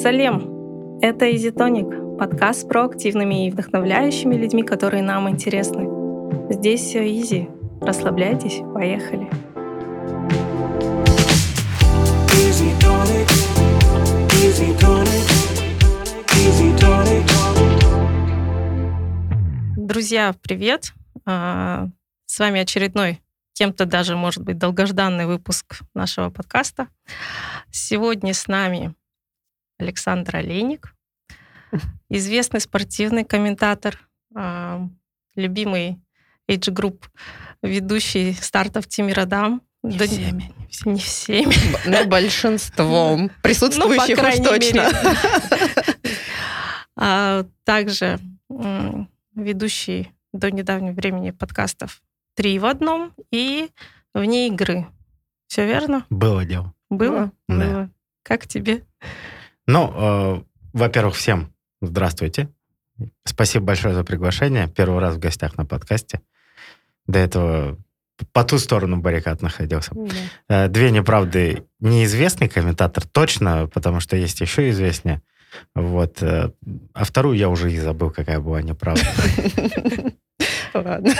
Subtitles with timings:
[0.00, 0.98] Салем!
[1.02, 5.86] Это Изитоник, подкаст про активными и вдохновляющими людьми, которые нам интересны.
[6.48, 7.50] Здесь все изи.
[7.82, 9.28] Расслабляйтесь, поехали.
[12.32, 13.28] Easy tonic,
[14.42, 15.28] easy tonic,
[16.38, 17.28] easy tonic.
[19.76, 20.94] Друзья, привет!
[21.26, 21.86] А,
[22.24, 23.20] с вами очередной,
[23.52, 26.88] кем-то даже, может быть, долгожданный выпуск нашего подкаста.
[27.70, 28.94] Сегодня с нами
[29.82, 30.94] Александр Олейник,
[32.08, 33.98] известный спортивный комментатор,
[34.34, 34.88] а,
[35.34, 36.00] любимый
[36.48, 37.04] Age Group,
[37.62, 39.62] ведущий стартов Тимиродам.
[39.82, 40.52] Не да, всеми.
[40.84, 41.54] Не всеми.
[41.86, 44.88] Но большинством присутствующих ну, уж точно.
[46.94, 48.18] А, также
[49.34, 52.02] ведущий до недавнего времени подкастов
[52.36, 53.70] «Три в одном» и
[54.12, 54.86] «Вне игры».
[55.46, 56.04] Все верно?
[56.10, 56.74] Было дело.
[56.90, 57.32] Было?
[57.48, 57.54] Да.
[57.56, 57.90] Было.
[58.22, 58.84] Как тебе?
[59.66, 62.48] Ну, э, во-первых, всем здравствуйте.
[63.24, 64.68] Спасибо большое за приглашение.
[64.68, 66.20] Первый раз в гостях на подкасте.
[67.06, 67.78] До этого
[68.32, 69.92] по ту сторону баррикад находился.
[69.94, 70.64] Да.
[70.64, 71.64] Э, две неправды.
[71.80, 75.22] Неизвестный комментатор точно, потому что есть еще известнее.
[75.74, 76.22] Вот.
[76.22, 76.50] Э,
[76.94, 79.04] а вторую я уже и забыл, какая была неправда.
[80.74, 81.14] Ладно.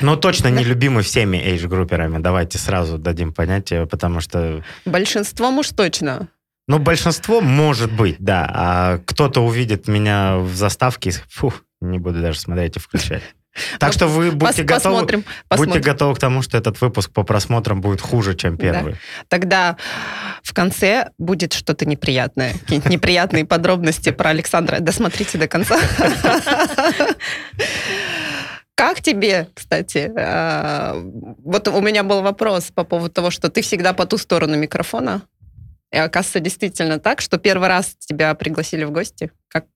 [0.00, 2.18] Но точно не любимый всеми эйдж-групперами.
[2.18, 4.62] Давайте сразу дадим понятие, потому что...
[4.84, 6.28] Большинством уж точно.
[6.66, 8.50] Ну, большинство может быть, да.
[8.52, 13.22] А кто-то увидит меня в заставке и фу, не буду даже смотреть и включать.
[13.78, 15.74] Так что вы будьте Пос готовы, посмотрим, посмотрим.
[15.74, 18.94] будьте готовы к тому, что этот выпуск по просмотрам будет хуже, чем первый.
[18.94, 18.98] Да.
[19.28, 19.76] Тогда
[20.42, 24.80] в конце будет что-то неприятное, какие-нибудь неприятные подробности про Александра.
[24.80, 25.78] Досмотрите до конца.
[28.74, 30.10] Как тебе, кстати?
[30.18, 31.00] А,
[31.44, 35.22] вот у меня был вопрос по поводу того, что ты всегда по ту сторону микрофона.
[35.94, 39.30] И оказывается, действительно так, что первый раз тебя пригласили в гости.
[39.46, 39.66] Как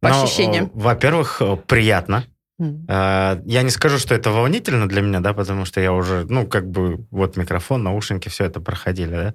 [0.00, 0.70] по Но, ощущениям?
[0.72, 2.24] Во-первых, приятно.
[2.58, 3.42] Mm.
[3.44, 6.70] Я не скажу, что это волнительно для меня, да, потому что я уже, ну, как
[6.70, 9.34] бы, вот микрофон, наушники, все это проходили, да.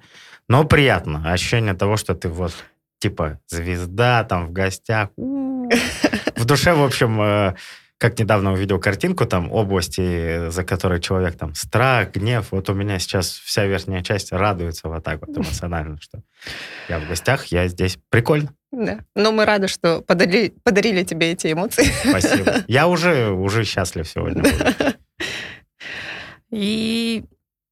[0.50, 1.32] Но приятно.
[1.32, 2.54] Ощущение того, что ты вот,
[2.98, 5.10] типа, звезда там в гостях.
[5.16, 7.56] В душе, в общем, э,
[7.98, 13.00] как недавно увидел картинку, там, области, за которой человек, там, страх, гнев, вот у меня
[13.00, 16.22] сейчас вся верхняя часть радуется вот так вот эмоционально, что
[16.90, 17.98] я в гостях, я здесь.
[18.10, 18.50] Прикольно.
[18.72, 19.00] Да.
[19.16, 21.86] Но мы рады, что подарили, подарили тебе эти эмоции.
[22.08, 22.64] Спасибо.
[22.68, 24.44] Я уже, уже счастлив сегодня.
[26.52, 27.24] И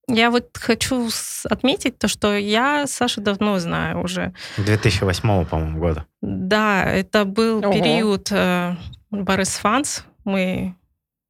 [0.08, 1.10] я вот хочу
[1.46, 4.34] отметить то, что я Сашу давно знаю уже.
[4.58, 6.06] 2008, по-моему, года.
[6.22, 7.72] Да, это был Ого.
[7.72, 8.76] период э,
[9.12, 10.76] Борис Фанс, мы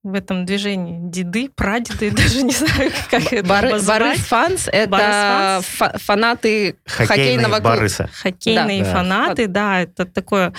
[0.03, 6.75] в этом движении деды, прадеды, даже не знаю, как это Бар, Борис Фанс— это фанаты
[6.85, 7.87] хоккейного клуба.
[8.21, 8.91] Хоккейные да.
[8.91, 10.53] фанаты, да, это такое...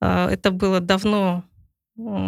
[0.00, 1.44] Э, это было давно...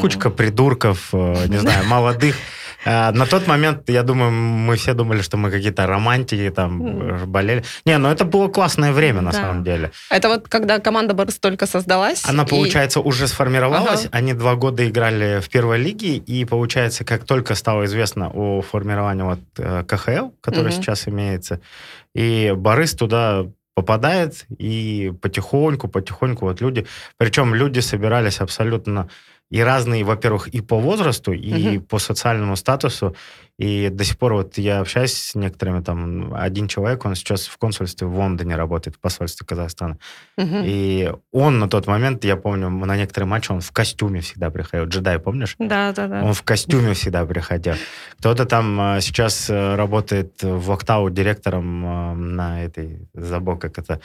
[0.00, 2.36] Кучка придурков, э, не знаю, молодых
[2.84, 7.64] на тот момент, я думаю, мы все думали, что мы какие-то романтики там болели.
[7.84, 9.90] Не, ну это было классное время на самом деле.
[10.10, 12.22] Это вот когда команда Борис только создалась?
[12.28, 14.08] Она, получается, уже сформировалась.
[14.12, 19.22] Они два года играли в первой лиге, и, получается, как только стало известно о формировании
[19.22, 21.60] вот э, КХЛ, который сейчас имеется,
[22.14, 29.08] и Борис туда попадает, и потихоньку, потихоньку вот люди, причем люди собирались абсолютно
[29.52, 31.84] и разные, во-первых, и по возрасту, и угу.
[31.84, 33.14] по социальному статусу.
[33.58, 37.58] И до сих пор вот я общаюсь с некоторыми, там, один человек, он сейчас в
[37.58, 39.98] консульстве в Лондоне работает, в посольстве Казахстана.
[40.38, 40.56] Угу.
[40.64, 44.86] И он на тот момент, я помню, на некоторые матчи он в костюме всегда приходил.
[44.88, 45.54] Джедай, помнишь?
[45.58, 46.24] Да, да, да.
[46.24, 47.74] Он в костюме всегда приходил.
[48.20, 54.00] Кто-то там а, сейчас э, работает в Октау директором а, на этой, забыл, как это,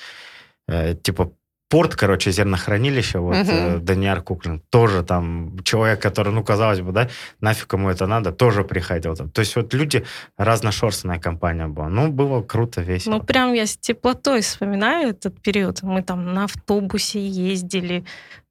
[0.68, 1.32] э, типа
[1.70, 3.80] порт, короче, зернохранилище, вот, uh-huh.
[3.80, 7.10] Даниар Куклин, тоже там человек, который, ну, казалось бы, да,
[7.42, 9.16] нафиг ему это надо, тоже приходил.
[9.16, 9.30] Там.
[9.30, 10.06] То есть вот люди,
[10.38, 11.90] разношерстная компания была.
[11.90, 13.18] Ну, было круто, весело.
[13.18, 15.84] Ну, прям я с теплотой вспоминаю этот период.
[15.84, 18.06] Мы там на автобусе ездили,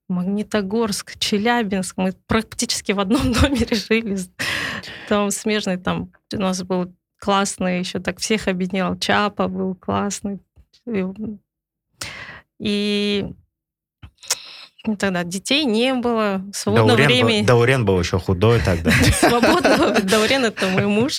[0.09, 4.19] Магнитогорск, Челябинск, мы практически в одном номере жили.
[5.09, 8.97] Там смежный, там у нас был классный, еще так всех объединял.
[8.99, 10.39] Чапа был классный.
[12.59, 13.27] И
[14.99, 17.41] тогда детей не было, свободного Даурен времени.
[17.41, 18.91] Был, Даурен был еще худой тогда.
[19.21, 21.19] Свободного, Даурен это мой муж.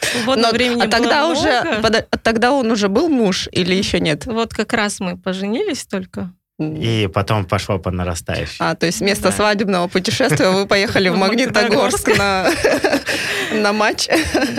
[0.00, 1.82] Свободного времени а тогда уже,
[2.22, 4.26] тогда он уже был муж или еще нет?
[4.26, 6.32] Вот как раз мы поженились только.
[6.58, 8.56] И потом пошло по нарастающей.
[8.60, 9.32] А, то есть вместо да.
[9.32, 12.50] свадебного путешествия вы поехали в Магнитогорск на,
[13.52, 14.08] на матч.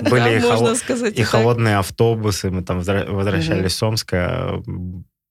[0.09, 0.77] Были да, и, холод...
[0.77, 4.61] сказать, и холодные автобусы, мы там возвращались с Омска,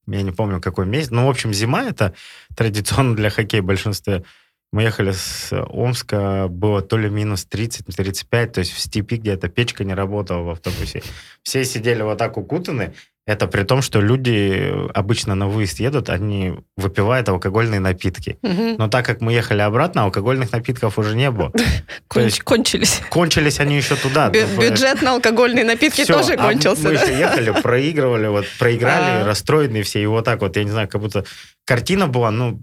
[0.06, 1.10] я не помню, какой месяц.
[1.10, 2.14] Ну, в общем, зима это
[2.56, 4.24] традиционно для хоккея большинстве.
[4.72, 9.84] Мы ехали с Омска, было то ли минус 30-35, то есть в степи где-то печка
[9.84, 11.02] не работала в автобусе.
[11.42, 16.54] Все сидели вот так укутаны, это при том, что люди обычно на выезд едут, они
[16.76, 18.38] выпивают алкогольные напитки.
[18.42, 18.76] Угу.
[18.78, 21.52] Но так как мы ехали обратно, алкогольных напитков уже не было.
[22.08, 23.00] Конч, кончились.
[23.10, 24.28] Кончились они еще туда.
[24.30, 26.82] Бюджет на алкогольные напитки тоже а кончился.
[26.88, 29.24] Мы еще ехали, проигрывали, вот проиграли, а.
[29.24, 30.02] расстроенные все.
[30.02, 31.24] И вот так вот, я не знаю, как будто
[31.64, 32.60] картина была, ну,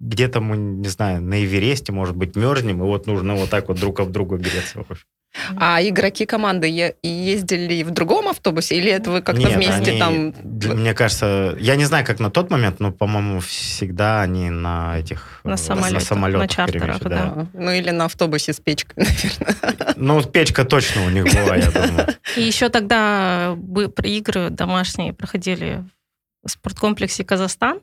[0.00, 3.78] где-то мы, не знаю, на Эвересте, может быть, мерзнем, и вот нужно вот так вот
[3.78, 4.84] друг об друга греться.
[5.56, 10.34] А игроки команды ездили в другом автобусе, или это вы как-то вместе они, там...
[10.76, 15.40] Мне кажется, я не знаю, как на тот момент, но, по-моему, всегда они на этих...
[15.44, 17.08] На самолетах, на, самолетах, на чартерах, да.
[17.08, 17.46] да.
[17.52, 19.94] Ну, или на автобусе с печкой, наверное.
[19.96, 22.06] Ну, печка точно у них была, я думаю.
[22.36, 23.56] И еще тогда
[24.02, 25.84] игры домашние проходили
[26.44, 27.80] в спорткомплексе «Казахстан».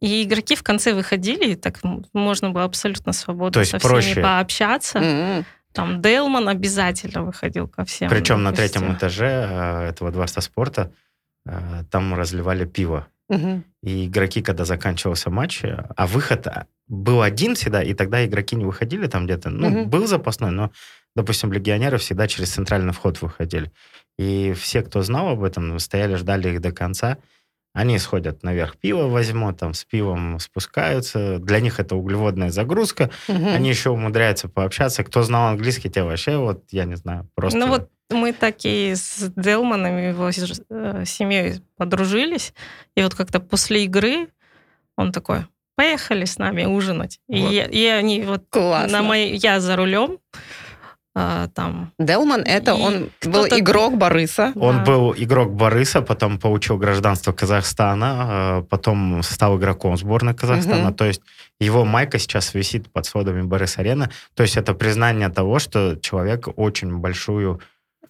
[0.00, 1.78] И игроки в конце выходили, и так
[2.12, 4.20] можно было абсолютно свободно со всеми проще.
[4.20, 4.98] пообщаться.
[4.98, 5.44] Mm-hmm.
[5.74, 8.08] Там Делман обязательно выходил ко всем.
[8.08, 10.92] Причем на третьем этаже э, этого дворца спорта
[11.46, 13.08] э, там разливали пиво.
[13.28, 13.62] Угу.
[13.82, 16.46] И игроки, когда заканчивался матч, э, а выход
[16.86, 19.50] был один всегда, и тогда игроки не выходили там где-то.
[19.50, 19.88] Ну, угу.
[19.88, 20.70] был запасной, но,
[21.16, 23.72] допустим, легионеры всегда через центральный вход выходили.
[24.16, 27.18] И все, кто знал об этом, стояли, ждали их до конца.
[27.74, 31.38] Они сходят наверх, пиво возьмут, там с пивом спускаются.
[31.40, 33.10] Для них это углеводная загрузка.
[33.26, 33.48] Угу.
[33.48, 35.02] Они еще умудряются пообщаться.
[35.02, 37.58] Кто знал английский, те вообще, вот, я не знаю, просто...
[37.58, 42.54] Ну вот мы такие с Делманом, его э, семьей подружились.
[42.96, 44.28] И вот как-то после игры
[44.96, 47.18] он такой, поехали с нами ужинать.
[47.26, 47.50] Вот.
[47.50, 48.98] И, и они вот Классно.
[48.98, 49.36] на моей...
[49.36, 50.18] Я за рулем,
[51.16, 51.92] а, там.
[51.98, 54.52] Делман это он был игрок Бориса.
[54.56, 54.84] Он да.
[54.84, 60.88] был игрок Бориса, потом получил гражданство Казахстана, а, потом стал игроком сборной Казахстана.
[60.88, 60.96] Угу.
[60.96, 61.22] То есть
[61.60, 64.10] его майка сейчас висит под сводами Борис Арена.
[64.34, 67.60] То есть это признание того, что человек очень большую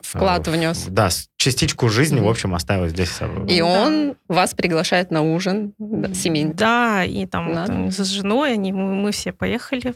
[0.01, 0.87] вклад внес.
[0.89, 3.19] Да, частичку жизни, в общем, оставил здесь.
[3.49, 6.55] И он вас приглашает на ужин да, семейный.
[6.55, 9.95] Да, и там, там с женой они, мы, мы все поехали,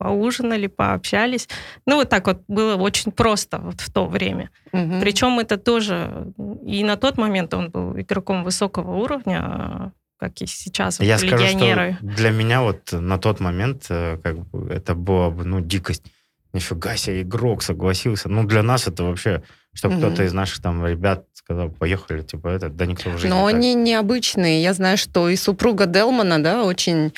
[0.00, 1.46] поужинали, пообщались.
[1.86, 4.48] Ну, вот так вот было очень просто вот в то время.
[4.72, 5.00] Угу.
[5.00, 6.32] Причем это тоже...
[6.64, 11.44] И на тот момент он был игроком высокого уровня, как и сейчас Я вот, скажу,
[11.44, 11.98] легионеры.
[11.98, 16.04] Что для меня вот на тот момент э, как бы, это была бы, ну, дикость.
[16.54, 18.30] Нифига себе, игрок согласился.
[18.30, 19.42] Ну, для нас это вообще,
[19.74, 20.06] чтобы угу.
[20.06, 23.74] кто-то из наших там ребят сказал, поехали, типа, это, да никто в жизни Но они
[23.74, 24.62] необычные.
[24.62, 27.12] Я знаю, что и супруга Делмана, да, очень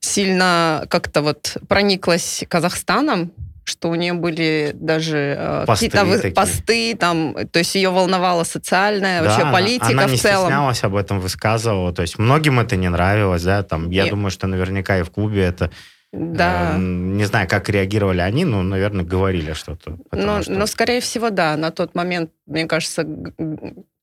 [0.00, 3.32] сильно как-то вот прониклась Казахстаном,
[3.64, 6.34] что у нее были даже э, какие-то такие.
[6.34, 10.46] посты, там, то есть ее волновала социальная, да, вообще политика она, она в целом.
[10.46, 14.06] Она не стеснялась об этом, высказывала, то есть многим это не нравилось, да, там, я
[14.06, 14.10] и...
[14.10, 15.70] думаю, что наверняка и в клубе это
[16.12, 16.74] да.
[16.74, 19.96] Э, не знаю, как реагировали они, но, наверное, говорили что-то.
[20.10, 20.52] Но, что...
[20.52, 21.56] но, скорее всего, да.
[21.56, 23.06] На тот момент, мне кажется,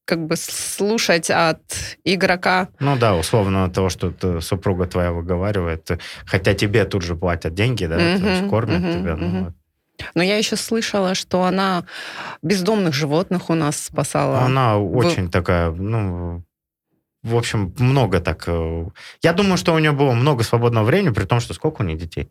[0.07, 1.61] как бы слушать от
[2.05, 2.69] игрока.
[2.79, 7.53] Ну да, условно от того, что ты, супруга твоя выговаривает, хотя тебе тут же платят
[7.53, 9.11] деньги, да, mm-hmm, кормят mm-hmm, тебя.
[9.11, 9.19] Mm-hmm.
[9.19, 9.53] Ну,
[10.15, 11.83] но я еще слышала, что она
[12.41, 14.39] бездомных животных у нас спасала.
[14.39, 15.31] Она очень Вы...
[15.31, 16.43] такая, ну,
[17.23, 18.43] в общем, много так.
[18.47, 18.85] Э,
[19.23, 21.97] я думаю, что у нее было много свободного времени, при том, что сколько у нее
[21.97, 22.29] детей?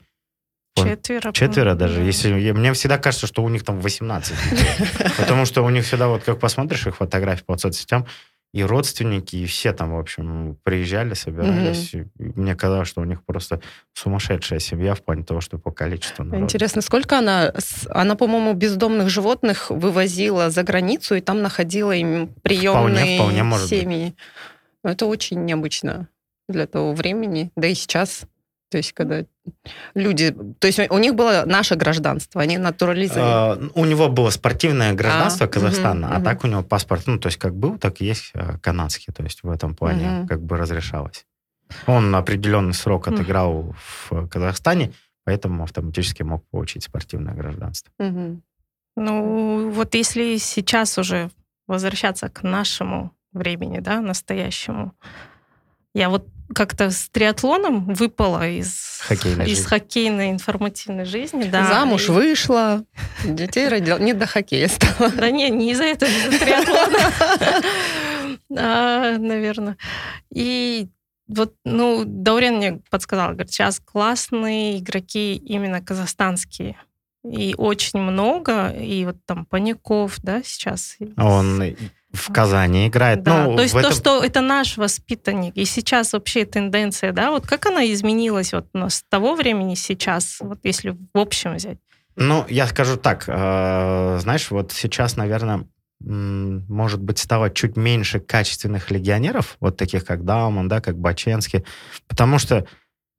[0.77, 1.33] Четверо.
[1.33, 2.03] Четверо даже.
[2.03, 4.37] Если, мне всегда кажется, что у них там 18
[5.19, 8.07] Потому что у них всегда, вот как посмотришь их фотографии по соцсетям,
[8.57, 11.93] и родственники, и все там, в общем, приезжали, собирались.
[11.93, 12.33] Mm-hmm.
[12.37, 13.61] Мне казалось, что у них просто
[13.93, 16.45] сумасшедшая семья в плане того, что по количеству народа.
[16.45, 17.53] Интересно, сколько она...
[17.91, 24.05] Она, по-моему, бездомных животных вывозила за границу, и там находила им приемные вполне, вполне семьи.
[24.07, 24.93] Быть.
[24.95, 26.09] Это очень необычно
[26.49, 27.51] для того времени.
[27.57, 28.23] Да и сейчас
[28.69, 29.25] то есть, когда
[29.95, 30.35] люди...
[30.59, 33.61] То есть, у них было наше гражданство, они натурализовали.
[33.61, 36.25] Uh, у него было спортивное гражданство а, Казахстана, угу, а угу.
[36.25, 39.13] так у него паспорт, ну, то есть, как был, так и есть а, канадский.
[39.13, 40.29] То есть, в этом плане угу.
[40.29, 41.27] как бы разрешалось.
[41.87, 43.77] Он на определенный срок отыграл угу.
[44.11, 44.93] в Казахстане,
[45.25, 47.93] поэтому автоматически мог получить спортивное гражданство.
[47.99, 48.41] Угу.
[48.97, 51.31] Ну, вот если сейчас уже
[51.69, 54.93] возвращаться к нашему времени, да, настоящему,
[55.95, 61.45] я вот как-то с триатлоном выпала из, хоккейной, из хоккейной информативной жизни.
[61.45, 61.67] Да.
[61.67, 62.13] Замуж и...
[62.13, 62.85] вышла,
[63.25, 63.99] детей родила.
[63.99, 65.11] Не до хоккея стала.
[65.11, 66.99] Да не, не из-за этого, из-за триатлона.
[68.57, 69.77] а, наверное.
[70.33, 70.89] И
[71.29, 76.77] вот, ну, Даурен мне подсказал, говорит, сейчас классные игроки именно казахстанские.
[77.25, 80.97] И очень много, и вот там Паников, да, сейчас.
[81.17, 81.61] Он
[82.13, 83.23] в Казани играет.
[83.23, 83.91] Да, ну, то есть этом...
[83.91, 88.67] то, что это наш воспитанник, и сейчас вообще тенденция, да, вот как она изменилась вот
[88.75, 91.79] с того времени сейчас, вот если в общем взять?
[92.17, 95.69] Ну, я скажу так, э, знаешь, вот сейчас, наверное,
[96.01, 101.65] может быть, стало чуть меньше качественных легионеров, вот таких как Дауман, да, как Баченский,
[102.07, 102.67] потому что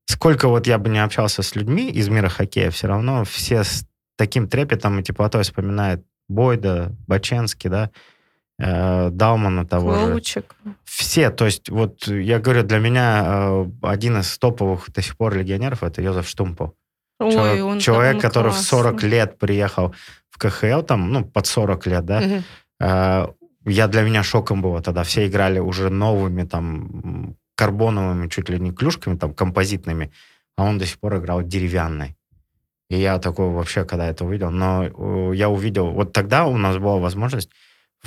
[0.05, 3.85] сколько вот я бы не общался с людьми из мира хоккея, все равно все с
[4.15, 7.91] таким трепетом и теплотой вспоминают Бойда, Баченский, да,
[8.59, 10.55] э, Даумана того Клоучек.
[10.63, 10.73] же.
[10.83, 15.35] Все, то есть вот я говорю, для меня э, один из топовых до сих пор
[15.35, 16.71] легионеров это Йозеф Штумпов.
[17.19, 18.65] Ой, человек, он, человек он который классный.
[18.65, 19.95] в 40 лет приехал
[20.29, 22.43] в КХЛ, там, ну, под 40 лет, да.
[22.79, 23.27] Э,
[23.65, 25.03] я для меня шоком было тогда.
[25.03, 30.11] Все играли уже новыми там карбоновыми чуть ли не клюшками, там композитными,
[30.55, 32.15] а он до сих пор играл деревянной.
[32.89, 36.77] И я такой вообще, когда это увидел, но э, я увидел, вот тогда у нас
[36.77, 37.49] была возможность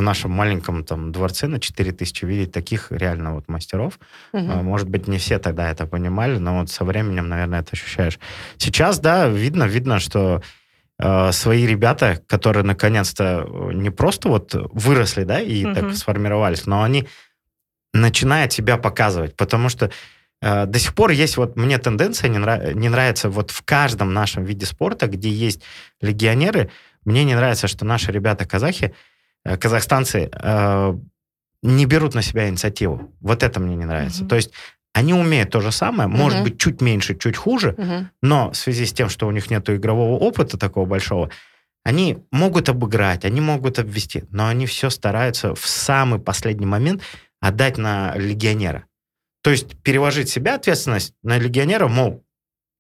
[0.00, 3.98] в нашем маленьком там дворце на 4000 видеть таких реально вот мастеров.
[4.32, 8.18] А, Может быть, не все тогда это понимали, но вот со временем, наверное, это ощущаешь.
[8.56, 10.42] Сейчас, да, видно, видно, что
[10.98, 15.74] э, свои ребята, которые наконец-то э, не просто вот выросли, да, и Мгм.
[15.74, 17.06] так сформировались, но они
[17.92, 19.90] начинают себя показывать, потому что
[20.42, 24.14] э, до сих пор есть вот мне тенденция не, нра- не нравится вот в каждом
[24.14, 25.62] нашем виде спорта, где есть
[26.00, 26.70] легионеры,
[27.04, 28.92] мне не нравится, что наши ребята-казахи, э,
[29.44, 30.94] казахстанцы, э,
[31.62, 33.12] не берут на себя инициативу.
[33.20, 34.20] Вот это мне не нравится.
[34.20, 34.28] Мгм.
[34.28, 34.50] То есть
[34.92, 36.48] они умеют то же самое, может Мгм.
[36.48, 38.10] быть, чуть меньше, чуть хуже, Мгм.
[38.22, 41.30] но в связи с тем, что у них нет игрового опыта такого большого,
[41.84, 47.02] они могут обыграть, они могут обвести, но они все стараются в самый последний момент
[47.40, 48.84] отдать на легионера.
[49.42, 52.22] То есть переложить себя ответственность на легионера, мол,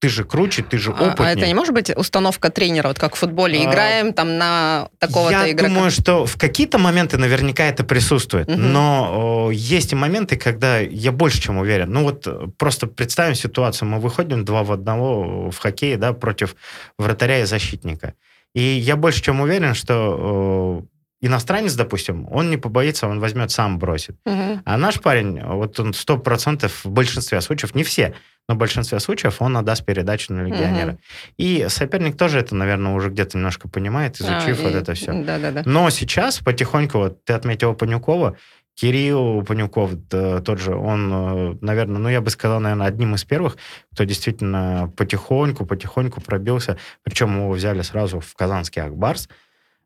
[0.00, 1.28] ты же круче, ты же А, опытнее.
[1.28, 3.58] а это не может быть установка тренера, вот как в футболе?
[3.60, 5.68] А, Играем там на такого-то Я игрока.
[5.74, 8.72] думаю, что в какие-то моменты наверняка это присутствует, Мгм.
[8.72, 9.10] но
[9.46, 11.92] о, есть и моменты, когда я больше чем уверен.
[11.92, 16.56] Ну вот э, просто представим ситуацию, мы выходим два в одного в хоккее, да, против
[16.98, 18.14] вратаря и защитника.
[18.54, 20.84] И я больше чем уверен, что
[21.20, 24.16] иностранец, допустим, он не побоится, он возьмет сам бросит.
[24.24, 24.62] Мгм.
[24.64, 28.14] А наш парень, вот он сто процентов в большинстве случаев, не все,
[28.48, 30.92] но в большинстве случаев он отдаст передачу на легионера.
[30.92, 30.98] Мгм.
[31.38, 35.12] И соперник тоже это, наверное, уже где-то немножко понимает, изучив А, вот и- это все.
[35.12, 35.62] Да-да-да.
[35.66, 38.36] Но сейчас потихоньку, вот ты отметил Панюкова,
[38.74, 43.24] Кирилл Панюков, да, тот же, он, э, наверное, ну, я бы сказал, наверное, одним из
[43.24, 43.58] первых,
[43.92, 46.78] кто действительно потихоньку, потихоньку пробился.
[47.02, 49.28] Причем его взяли сразу в казанский Акбарс.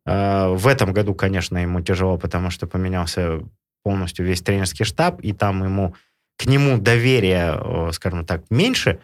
[0.06, 3.40] Э, В этом году, конечно, ему тяжело, потому что поменялся
[3.82, 5.94] полностью весь тренерский штаб, и там ему,
[6.38, 9.00] к нему доверие, э, скажем так, меньше,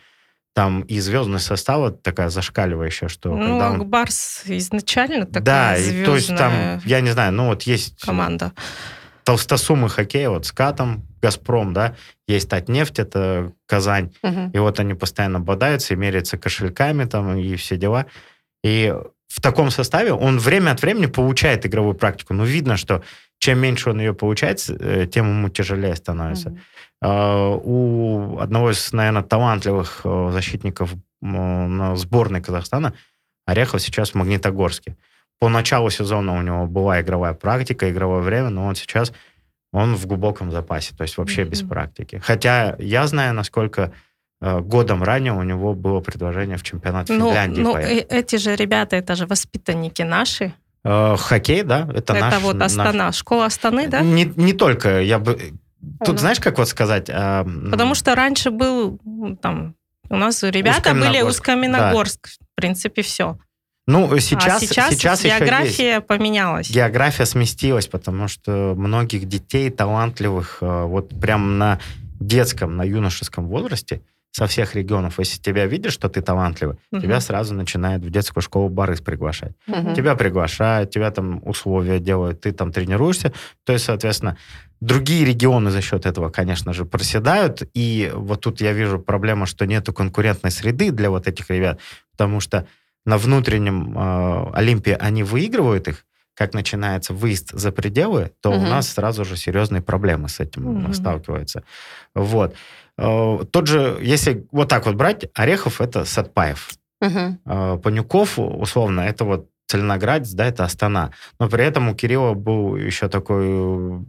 [0.55, 6.05] там и звездность состава такая зашкаливающая, что Ну, когда он Акбарс изначально такая да, и
[6.05, 8.53] то есть там, звездная я не знаю, ну вот есть команда.
[9.25, 11.95] толстосумы хоккея, вот с Катом, Газпром, да,
[12.27, 14.51] есть Татнефть, это Казань, Мгм.
[14.51, 18.07] и вот они постоянно бодаются и меряются кошельками там и все дела.
[18.65, 18.93] И
[19.33, 23.03] в таком составе он время от времени получает игровую практику, но видно, что
[23.39, 26.59] чем меньше он ее получает, э, тем ему тяжелее становится.
[27.01, 32.95] А, У одного из, наверное, талантливых э, защитников сборной Казахстана
[33.47, 34.97] Орехов сейчас в Магнитогорске.
[35.39, 39.13] По началу сезона у него была игровая практика, игровое время, но он сейчас
[39.73, 41.69] он в глубоком запасе, то есть вообще без Мгм.
[41.71, 42.23] практики.
[42.25, 43.93] Хотя я знаю, насколько
[44.41, 48.07] годом ранее у него было предложение в чемпионат Ну, Финляндии ну, поехать.
[48.11, 50.55] э- эти же ребята, это же воспитанники наши.
[50.85, 52.41] Э, Хоккей, да, это, Это, наш...
[52.43, 54.01] вот наш- Астана, школа Астаны, да?
[54.01, 55.39] Не, не только, я бы...
[56.01, 56.19] Тут Ага.
[56.19, 57.07] знаешь, как вот сказать?
[57.07, 58.99] Потому что раньше был
[59.41, 59.75] там
[60.11, 62.29] у нас ребята были Усть-Каменогорск, Усть-Каменогорск.
[62.29, 63.39] В принципе, все.
[63.87, 65.41] Ну, сейчас, а сейчас, сейчас еще есть.
[65.41, 66.69] география поменялась.
[66.71, 71.81] География сместилась, потому что многих детей талантливых э, вот прям на
[72.21, 74.03] детском, на юношеском возрасте
[74.33, 77.03] со всех регионов, если тебя видят, что ты талантливый, Мгм.
[77.03, 79.53] тебя сразу начинают в детскую школу Барыс приглашать.
[79.67, 79.95] Мгм.
[79.95, 83.33] Тебя приглашают, тебя там условия делают, ты там тренируешься.
[83.65, 84.37] То есть, соответственно,
[84.81, 87.63] другие регионы за счет этого, конечно же, проседают.
[87.75, 91.81] И вот тут я вижу проблему, что нету конкурентной среды для вот этих ребят,
[92.13, 92.67] потому что
[93.05, 98.71] на внутреннем э, Олимпе они выигрывают их, как начинается выезд за пределы, то у Мгм.
[98.71, 100.95] нас сразу же серьезные проблемы с этим Мгм.
[100.95, 101.65] сталкиваются.
[102.15, 102.55] Вот.
[103.01, 106.71] Э, Тот же, если вот так вот брать, Орехов— это Сатпаев.
[107.01, 107.39] Мгм.
[107.47, 111.11] Э, Панюков, условно, это вот Целиноградец, да, это Астана.
[111.39, 114.01] Но при этом у Кирилла был еще такой э,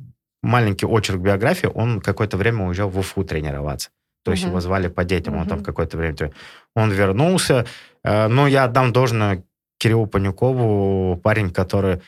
[0.43, 1.69] маленький очерк биографии.
[1.73, 3.89] Он какое-то время уезжал в Уфу тренироваться.
[4.25, 4.51] То есть Мгм.
[4.51, 6.31] его звали по детям, он там какое-то время...
[6.75, 7.65] Он вернулся.
[8.03, 9.43] Но я отдам должное
[9.79, 12.01] Кириллу Панюкову, парень, который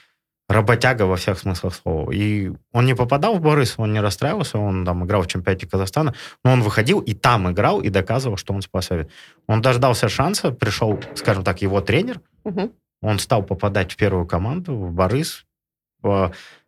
[0.53, 2.12] работяга во всех смыслах слова.
[2.12, 6.13] И он не попадал в Борис, он не расстраивался, он там играл в чемпионате Казахстана,
[6.43, 9.10] но он выходил и там играл, и доказывал, что он способен.
[9.48, 12.72] Он дождался шанса, пришел, скажем так, его тренер, угу.
[13.01, 15.45] он стал попадать в первую команду, в Борис.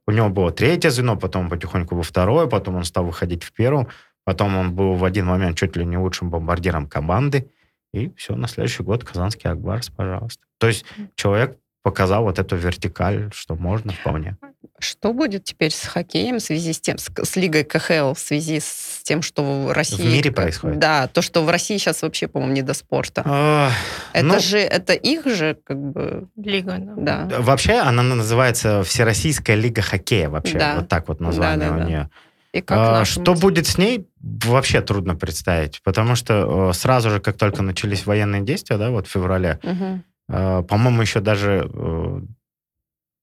[0.07, 3.87] У него было третье звено, потом потихоньку во второе, потом он стал выходить в первую,
[4.23, 7.51] потом он был в один момент чуть ли не лучшим бомбардиром команды.
[7.93, 10.43] И все, на следующий год Казанский Акбарс, пожалуйста.
[10.59, 14.37] То есть человек показал вот эту вертикаль, что можно вполне.
[14.79, 18.59] Что будет теперь с хоккеем в связи с тем, с, с Лигой КХЛ, в связи
[18.59, 20.01] с тем, что в России...
[20.01, 20.79] В мире происходит?
[20.79, 23.21] Да, то, что в России сейчас вообще, по-моему, не до спорта.
[23.23, 23.69] А,
[24.13, 26.27] это ну, же, это их же, как бы...
[26.35, 27.25] Лига, да.
[27.25, 27.41] да.
[27.41, 30.77] Вообще она называется Всероссийская Лига Хоккея, вообще, да.
[30.77, 32.09] вот так вот название да, да, у нее.
[32.51, 33.41] И как а, что быть?
[33.41, 38.77] будет с ней, вообще трудно представить, потому что сразу же, как только начались военные действия,
[38.77, 41.69] да, вот в феврале, угу Э, по-моему, еще даже...
[41.73, 42.21] Э,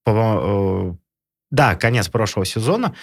[0.06, 0.92] э,
[1.50, 2.94] да, конец прошлого сезона.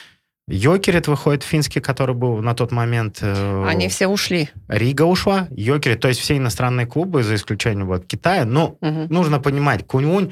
[0.48, 3.22] Йокерит выходит финский, который был на тот момент...
[3.22, 4.50] Они все ушли.
[4.68, 8.46] Рига ушла, Йокерит, то есть все иностранные клубы, за исключением вот Китая.
[8.46, 9.14] Но угу.
[9.14, 10.32] нужно понимать, Кунь-Унь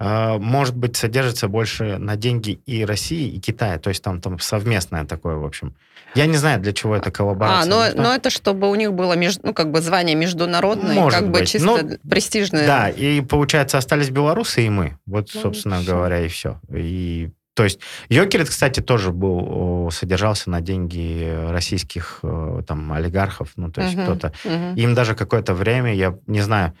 [0.00, 3.78] может быть, содержится больше на деньги и России, и Китая.
[3.78, 5.74] То есть там, там совместное такое, в общем.
[6.14, 7.72] Я не знаю, для чего это коллаборация.
[7.72, 11.20] А, но, но это чтобы у них было меж, ну, как бы звание международное, Может
[11.20, 11.42] как быть.
[11.42, 12.66] бы чисто ну, престижное.
[12.66, 14.98] Да, и получается, остались белорусы и мы.
[15.06, 15.90] Вот, ну, собственно все.
[15.90, 16.60] говоря, и все.
[16.72, 23.70] И то есть Йокерит, кстати, тоже был, содержался на деньги российских э, там олигархов, ну,
[23.70, 24.32] то есть uh-huh, кто-то.
[24.44, 24.74] Uh-huh.
[24.74, 26.74] Им даже какое-то время, я не знаю,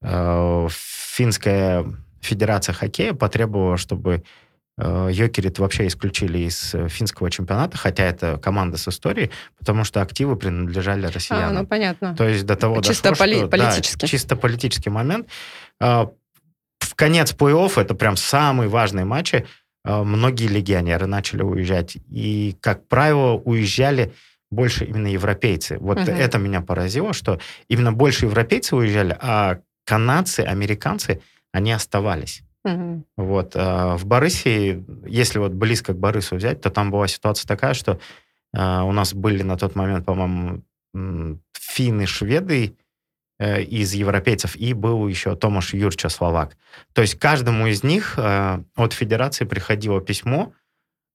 [0.00, 1.84] э, финская
[2.26, 4.22] Федерация хоккея потребовала, чтобы
[4.78, 10.02] э, Йокерит вообще исключили из э, финского чемпионата, хотя это команда с историей, потому что
[10.02, 11.56] активы принадлежали россиянам.
[11.56, 12.16] А, ну понятно.
[12.16, 14.00] То есть до того чисто дошло, поли- что, политически.
[14.00, 15.28] Да, чисто политический момент.
[15.80, 16.06] Э,
[16.80, 19.46] в конец плей-офф, это прям самые важные матчи,
[19.84, 21.96] многие легионеры начали уезжать.
[22.10, 24.12] И, как правило, уезжали
[24.50, 25.78] больше именно европейцы.
[25.78, 26.10] Вот угу.
[26.10, 31.20] это меня поразило, что именно больше европейцы уезжали, а канадцы, американцы–
[31.52, 32.42] они оставались.
[32.64, 33.04] Угу.
[33.16, 33.52] Вот.
[33.54, 38.00] А в Борисии, если вот близко к Борису взять, то там была ситуация такая, что
[38.54, 40.62] а, у нас были на тот момент, по-моему,
[41.52, 42.76] финны, шведы
[43.38, 46.56] э, из европейцев, и был еще Томаш Юрча, словак.
[46.94, 50.52] То есть каждому из них э, от федерации приходило письмо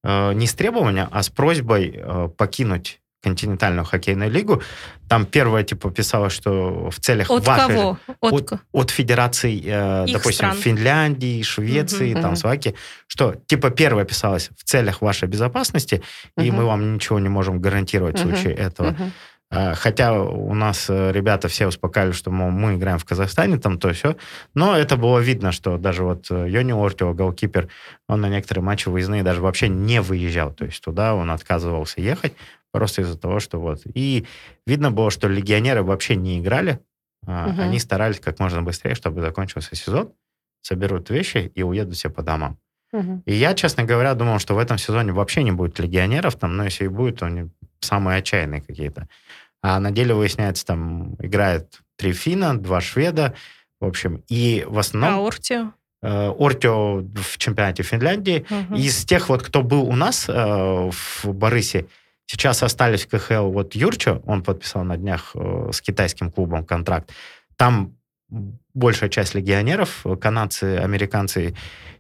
[0.04, 2.04] не с требованием, а с просьбой
[2.36, 4.62] покинуть континентальную хоккейную лигу.
[5.08, 7.76] Там первое, типа, писалось, что в целях от вашей...
[7.76, 8.00] Кого?
[8.20, 10.58] От, от, от федераций, э, допустим, стран.
[10.58, 12.40] Финляндии, Швеции, угу, там, угу.
[12.40, 12.76] Словакии,
[13.08, 16.02] что, типа, первое писалось в целях вашей безопасности,
[16.36, 16.46] угу.
[16.46, 18.30] и мы вам ничего не можем гарантировать угу.
[18.30, 18.90] в случае этого.
[18.90, 19.12] Угу.
[19.52, 23.92] Хотя у нас э, ребята все успокаивали, что, мол, мы играем в Казахстане, там то
[23.92, 24.16] все.
[24.54, 27.68] Но это было видно, что даже вот э, Йони Ортио, голкипер,
[28.08, 30.54] он на некоторые матчи выездные даже вообще не выезжал.
[30.54, 32.32] То есть туда он отказывался ехать,
[32.72, 33.82] Просто из-за того, что вот...
[33.86, 34.26] И
[34.66, 36.80] видно было, что легионеры вообще не играли.
[37.24, 37.62] Угу.
[37.62, 40.14] Они старались как можно быстрее, чтобы закончился сезон,
[40.62, 42.58] соберут вещи и уедут все по домам.
[42.94, 43.24] Угу.
[43.26, 46.66] И я, честно говоря, думал, что в этом сезоне вообще не будет легионеров, там, но
[46.66, 49.08] если и будет, то они самые отчаянные какие-то.
[49.62, 53.36] А на деле выясняется, там играет три финна, два шведа,
[53.80, 55.20] в общем, и в основном...
[55.20, 55.72] А Ортио?
[56.02, 58.46] Э, Ортио в чемпионате Финляндии.
[58.50, 58.76] Угу.
[58.76, 61.86] Из тех вот, кто был у нас э, в Борисе,
[62.32, 67.12] Сейчас остались в КХЛ вот Юрчо, он подписал на днях э, с китайским клубом контракт.
[67.58, 67.98] Там
[68.74, 71.58] большая часть легионеров, э, канадцы, американцы.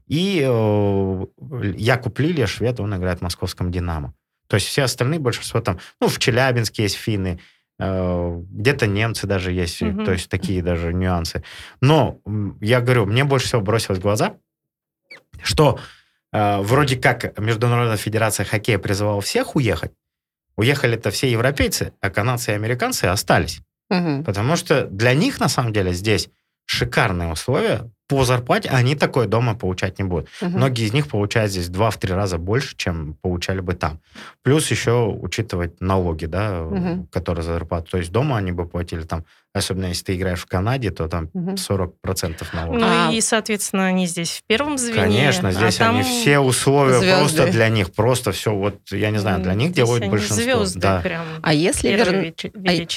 [0.07, 1.25] И э,
[1.75, 4.13] Якуб Лилия, швед, он играет в московском «Динамо».
[4.47, 7.41] То есть все остальные, большинство там, ну, в Челябинске есть финны,
[7.77, 10.05] э, где-то немцы даже есть, mm-hmm.
[10.05, 11.43] то есть такие даже нюансы.
[11.81, 12.21] Но
[12.61, 14.37] я говорю, мне больше всего бросилось в глаза,
[15.43, 15.77] что
[16.31, 19.91] э, вроде как Международная федерация хоккея призывала всех уехать,
[20.55, 23.61] Уехали-то все европейцы, а канадцы и американцы остались.
[23.89, 24.23] Угу.
[24.23, 26.29] Потому что для них, на самом деле, здесь
[26.65, 27.91] шикарные условия.
[28.11, 30.27] По зарплате они такое дома получать не будут.
[30.41, 30.51] Угу.
[30.51, 34.01] Многие из них получают здесь два-три раза больше, чем получали бы там.
[34.43, 37.07] Плюс еще учитывать налоги, да, угу.
[37.09, 37.91] которые за зарплату.
[37.91, 41.29] То есть дома они бы платили там Особенно если ты играешь в Канаде, то там
[41.33, 41.51] угу.
[41.51, 42.79] 40% налогов.
[42.79, 44.95] Ну а, и, соответственно, они здесь в первом звене.
[44.95, 47.17] Конечно, а здесь а они все условия звезды.
[47.17, 50.41] просто для них, просто все, вот, я не знаю, для них делают большинство.
[50.41, 51.01] Звезды да.
[51.01, 52.33] прям а если, вер...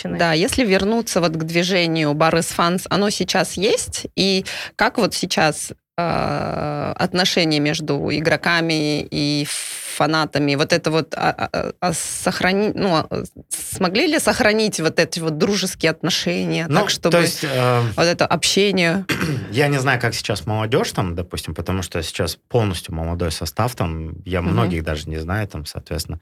[0.05, 4.07] а, да, если вернуться вот к движению Барыс Фанс, оно сейчас есть?
[4.14, 4.44] И
[4.77, 9.47] как вот сейчас э, отношения между игроками и
[9.95, 15.21] фанатами, вот это вот а, а, а, сохрани, ну, а, смогли ли сохранить вот эти
[15.21, 19.05] вот дружеские отношения, ну, так, чтобы то есть, э, вот это общение?
[19.53, 24.17] Я не знаю, как сейчас молодежь там, допустим, потому что сейчас полностью молодой состав, там,
[24.25, 24.49] я угу.
[24.49, 26.21] многих даже не знаю, там, соответственно.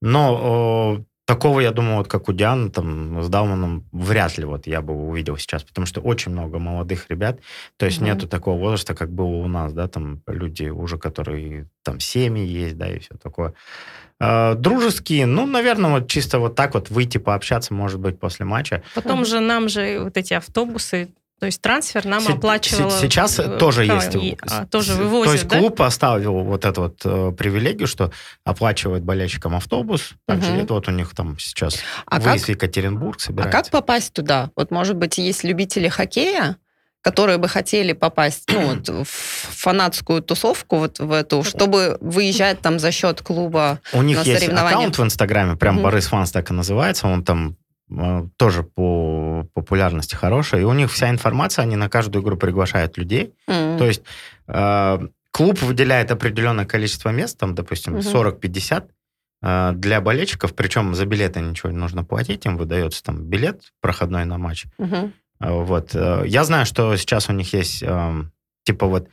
[0.00, 4.80] Но Такого, я думаю, вот как у Дианы, там, с Дауманом, вряд ли вот я
[4.80, 7.40] бы увидел сейчас, потому что очень много молодых ребят,
[7.76, 8.04] то есть mm-hmm.
[8.04, 12.78] нету такого возраста, как было у нас, да, там люди уже, которые там семьи есть,
[12.78, 13.54] да, и все такое.
[14.20, 18.82] А, дружеские, ну, наверное, вот чисто вот так вот выйти пообщаться, может быть, после матча.
[18.94, 21.08] Потом же нам же вот эти автобусы
[21.38, 22.90] то есть трансфер нам оплачивала...
[22.90, 24.14] Сейчас э, тоже есть.
[24.14, 25.58] И, а, тоже вывозят, То есть да?
[25.58, 28.10] клуб оставил вот эту вот э, привилегию, что
[28.44, 30.14] оплачивает болельщикам автобус.
[30.26, 30.60] Также угу.
[30.60, 33.58] это вот у них там сейчас а выезд как, в Екатеринбург собирается.
[33.58, 34.50] А как попасть туда?
[34.56, 36.56] Вот, может быть, есть любители хоккея,
[37.02, 42.78] которые бы хотели попасть ну, вот, в фанатскую тусовку вот в эту, чтобы выезжать там
[42.78, 46.54] за счет клуба У них есть аккаунт в Инстаграме, прям mm Борис Фанс так и
[46.54, 47.56] называется, он там
[48.36, 50.62] тоже по популярности хорошая.
[50.62, 53.34] И у них вся информация, они на каждую игру приглашают людей.
[53.48, 53.78] Mm.
[53.78, 54.02] То есть
[54.48, 54.98] э,
[55.30, 58.40] клуб выделяет определенное количество мест, там, допустим, mm-hmm.
[58.40, 58.88] 40-50
[59.42, 64.24] э, для болельщиков, причем за билеты ничего не нужно платить, им выдается там билет проходной
[64.24, 64.66] на матч.
[64.80, 65.12] Mm-hmm.
[65.40, 65.94] Вот.
[65.94, 68.14] Э, я знаю, что сейчас у них есть э,
[68.64, 69.08] типа вот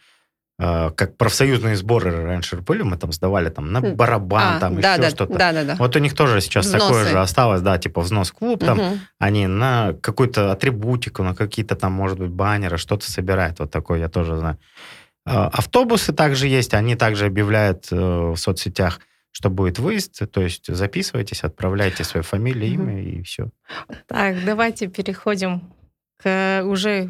[0.96, 3.96] как профсоюзные сборы раньше были, мы там сдавали там на хм.
[3.96, 5.38] барабан, а, там да, еще да, что-то.
[5.38, 5.76] Да, да, да.
[5.76, 6.86] Вот у них тоже сейчас Взносы.
[6.86, 9.00] такое же осталось, да, типа взнос клуб, там угу.
[9.20, 14.10] они на какую-то атрибутику, на какие-то там, может быть, баннеры, что-то собирают, вот такое я
[14.10, 14.58] тоже знаю.
[15.26, 19.00] А, автобусы также есть, они также объявляют э, в соцсетях,
[19.32, 23.50] что будет выезд, то есть записывайтесь, отправляйте свою фамилию, имя и все.
[24.08, 25.74] Так, давайте переходим
[26.22, 27.10] к уже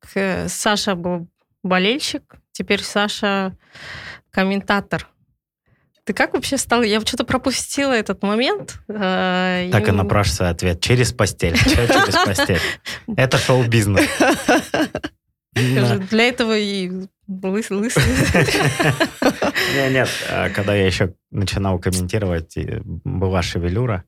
[0.00, 1.28] к Саша был
[1.62, 3.56] болельщик, теперь Саша
[4.30, 5.06] комментатор.
[6.04, 6.82] Ты как вообще стал?
[6.82, 8.78] Я что-то пропустила этот момент.
[8.88, 10.80] Э, так и напрашивается ответ.
[10.80, 11.56] Через постель.
[11.58, 12.60] через постель?
[13.16, 14.08] Это шоу-бизнес.
[15.52, 16.90] Для этого и
[17.70, 18.02] лысый.
[19.90, 24.04] Нет, а когда я еще начинал комментировать, была шевелюра.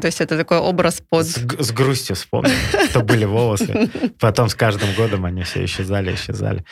[0.00, 1.26] То есть это такой образ под...
[1.26, 2.52] С, с грустью вспомнил,
[2.90, 3.90] что были волосы.
[4.20, 6.64] Потом с каждым годом они все исчезали, исчезали.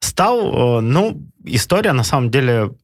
[0.00, 2.74] Стал, ну, история на самом деле,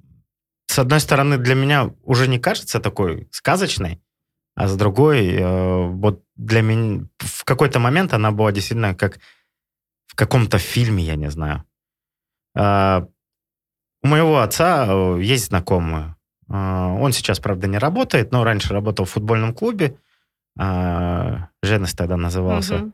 [0.66, 4.00] с одной стороны, для меня уже не кажется такой сказочной,
[4.54, 9.18] а с другой, э, вот для меня в какой-то момент она была действительно как
[10.06, 11.64] в каком-то фильме, я не знаю.
[12.54, 13.06] Э,
[14.02, 16.16] у моего отца э, есть знакомые,
[16.52, 19.96] он сейчас, правда, не работает, но раньше работал в футбольном клубе.
[20.58, 22.76] А, Женес тогда назывался.
[22.76, 22.92] Угу.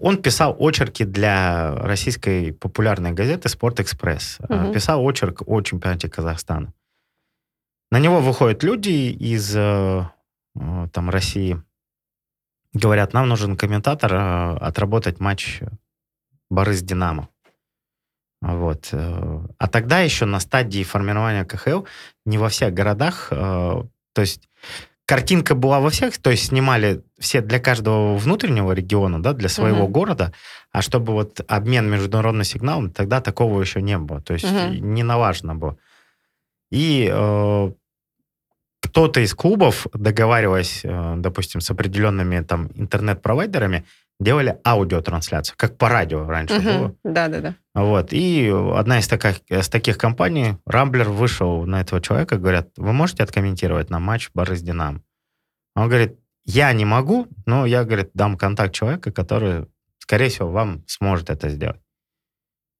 [0.00, 4.38] Он писал очерки для российской популярной газеты «Спорт Экспресс».
[4.48, 4.72] Угу.
[4.72, 6.72] Писал очерк о чемпионате Казахстана.
[7.90, 10.02] На него выходят люди из э,
[10.54, 11.62] там, России.
[12.72, 14.14] Говорят, нам нужен комментатор
[14.60, 15.60] отработать матч
[16.50, 17.28] Борис-Динамо.
[18.46, 18.90] Вот.
[18.92, 21.82] Э, а тогда еще на стадии формирования КХЛ
[22.24, 23.34] не во всех городах, э,
[24.12, 24.48] то есть
[25.04, 29.84] картинка была во всех, то есть снимали все для каждого внутреннего региона, да, для своего
[29.84, 29.92] угу.
[29.92, 30.32] города,
[30.70, 34.74] а чтобы вот обмен международным сигналом, тогда такого еще не было, то есть угу.
[34.74, 35.76] не налажено было.
[36.70, 37.72] И э,
[38.80, 43.84] кто-то из клубов, договариваясь, э, допустим, с определенными там интернет-провайдерами,
[44.18, 46.64] делали аудиотрансляцию, как по радио раньше угу.
[46.64, 46.96] было.
[47.04, 47.54] Да, да, да.
[47.74, 48.12] Вот.
[48.12, 53.22] И одна из таких, из таких компаний, Рамблер, вышел на этого человека, говорят, вы можете
[53.22, 55.02] откомментировать на матч Борис Динамо?
[55.74, 59.66] Он говорит, я не могу, но я, говорит, дам контакт человека, который,
[59.98, 61.80] скорее всего, вам сможет это сделать.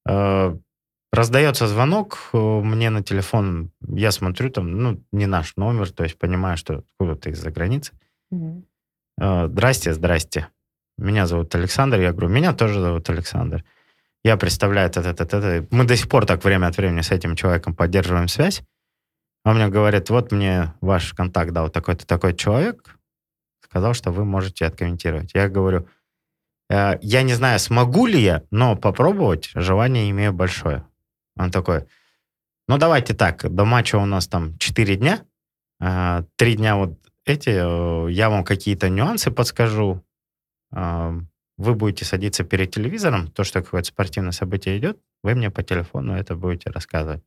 [0.09, 0.57] Э,
[1.13, 6.19] раздается звонок э, мне на телефон, я смотрю, там, ну, не наш номер, то есть
[6.19, 7.93] понимаю, что откуда-то из-за границы.
[8.33, 9.49] Mm-hmm.
[9.49, 10.49] Здрасте, здрасте.
[10.99, 12.01] Меня зовут Александр.
[12.01, 13.65] Я говорю, меня тоже зовут Александр.
[14.25, 15.67] Я представляю это, это, это.
[15.71, 18.63] Мы до сих пор так время от времени с этим человеком поддерживаем связь.
[19.45, 22.99] Он мне говорит, вот мне ваш контакт дал такой-то такой человек,
[23.63, 25.33] сказал, что вы можете откомментировать.
[25.35, 25.87] Я говорю,
[26.69, 30.85] «Э, я не знаю, смогу ли я, но попробовать желание имею большое.
[31.37, 31.87] Он такой,
[32.67, 35.25] ну давайте так, до матча у нас там 4 дня,
[35.81, 40.03] э, три дня вот эти, э, я вам какие-то нюансы подскажу,
[40.71, 46.15] вы будете садиться перед телевизором, то, что какое-то спортивное событие идет, вы мне по телефону
[46.15, 47.23] это будете рассказывать.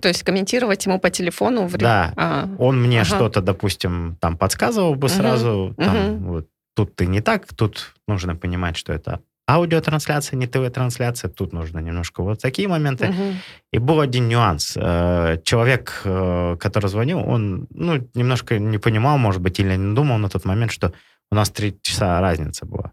[0.00, 1.66] То есть комментировать ему по телефону?
[1.66, 1.76] В...
[1.76, 2.12] Да.
[2.16, 2.48] А.
[2.58, 3.06] Он мне ага.
[3.06, 5.74] что-то, допустим, там подсказывал бы сразу.
[5.76, 5.82] Угу.
[5.82, 6.32] Там, угу.
[6.32, 11.28] Вот, тут ты не так, тут нужно понимать, что это аудиотрансляция, не ТВ-трансляция.
[11.28, 13.08] Тут нужно немножко вот такие моменты.
[13.08, 13.34] Угу.
[13.72, 14.74] И был один нюанс.
[14.76, 20.18] Э, человек, э, который звонил, он ну, немножко не понимал, может быть, или не думал
[20.18, 20.92] на тот момент, что
[21.30, 22.92] у нас три часа разница была.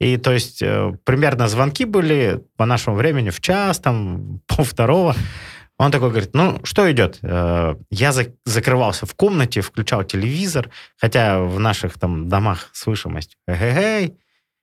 [0.00, 5.14] И то есть э, примерно звонки были по нашему времени в час, там, пол второго.
[5.78, 7.18] Он такой говорит, ну, что идет?
[7.22, 13.36] Э, я за закрывался в комнате, включал телевизор, хотя в наших там домах слышимость.
[13.46, 14.16] Эй,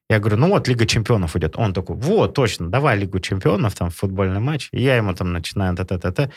[0.10, 1.58] я говорю, ну вот Лига Чемпионов идет.
[1.58, 4.70] Он такой, вот, точно, давай Лигу Чемпионов, там, футбольный матч.
[4.72, 6.30] И я ему там начинаю та-та-та-та.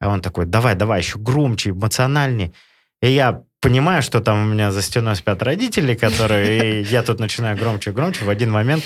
[0.00, 2.52] А он такой, давай, давай, еще громче, эмоциональнее.
[3.02, 6.82] И я понимаю, что там у меня за стеной спят родители, которые...
[6.82, 8.24] И я тут начинаю громче и громче.
[8.24, 8.84] В один момент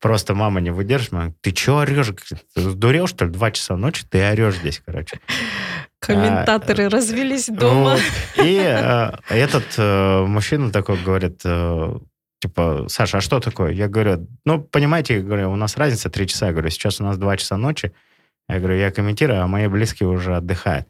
[0.00, 1.40] просто мама не выдерживает.
[1.40, 2.12] Ты что орешь?
[2.54, 3.30] Ты сдурел, что ли?
[3.30, 5.20] Два часа ночи ты орешь здесь, короче.
[6.00, 7.96] Комментаторы а, развелись дома.
[8.36, 11.98] И а, этот а, мужчина такой говорит, а,
[12.40, 13.72] типа, Саша, а что такое?
[13.72, 16.46] Я говорю, ну, понимаете, я говорю, у нас разница три часа.
[16.46, 17.92] Я говорю, сейчас у нас два часа ночи.
[18.48, 20.86] Я говорю, я комментирую, а мои близкие уже отдыхают.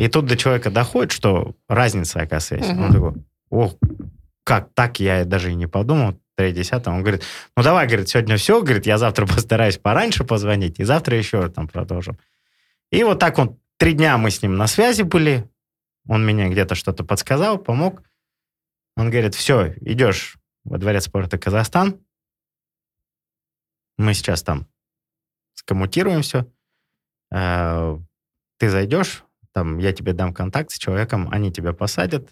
[0.00, 2.70] И тут до человека доходит, что разница, оказывается, есть.
[2.70, 2.82] Угу.
[2.82, 3.74] Он такой, ох,
[4.44, 6.18] как так, я даже и не подумал.
[6.36, 6.54] 3
[6.86, 7.22] Он говорит,
[7.54, 11.68] ну давай, говорит, сегодня все, говорит, я завтра постараюсь пораньше позвонить, и завтра еще там
[11.68, 12.18] продолжим.
[12.90, 15.46] И вот так вот три дня мы с ним на связи были,
[16.08, 18.02] он мне где-то что-то подсказал, помог.
[18.96, 22.00] Он говорит, все, идешь во дворец спорта Казахстан,
[23.98, 24.66] мы сейчас там
[25.52, 26.46] скоммутируем все,
[27.30, 27.98] э,
[28.56, 32.28] ты зайдешь, там я тебе дам контакт с человеком, они тебя посадят,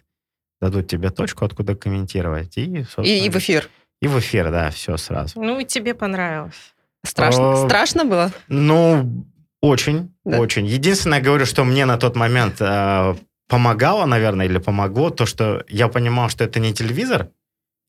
[0.60, 2.56] дадут тебе точку, откуда комментировать.
[2.56, 3.68] И, и, и в эфир.
[4.00, 5.40] И в эфир, да, все сразу.
[5.40, 6.74] Ну, и тебе понравилось.
[7.04, 8.32] Страшно, О, страшно было?
[8.48, 9.24] Ну,
[9.60, 10.38] очень, да.
[10.38, 10.66] очень.
[10.66, 13.14] Единственное, говорю, что мне на тот момент э,
[13.48, 17.30] помогало, наверное, или помогло, то, что я понимал, что это не телевизор,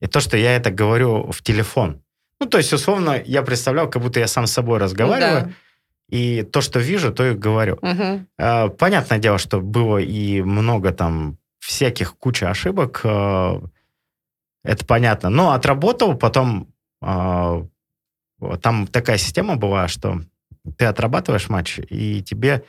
[0.02, 2.02] и то, что я это говорю в телефон.
[2.40, 5.46] Ну, то есть, условно, я представлял, как будто я сам с собой разговариваю.
[5.46, 5.52] Да.
[6.10, 7.78] И то, что вижу, то и говорю.
[7.82, 8.76] Угу.
[8.78, 13.02] Понятное дело, что было и много там всяких куча ошибок.
[13.04, 13.62] Э,
[14.64, 15.30] это понятно.
[15.30, 16.68] Но отработал, потом
[17.02, 17.66] э,
[18.62, 20.22] там такая система была, что
[20.78, 22.64] ты отрабатываешь матч, и тебе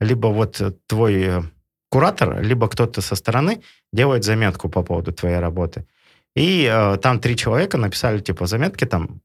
[0.00, 1.44] либо вот твой
[1.90, 5.86] куратор, либо кто-то со стороны делает заметку по поводу твоей работы.
[6.34, 9.20] И э, там три человека написали типа заметки там,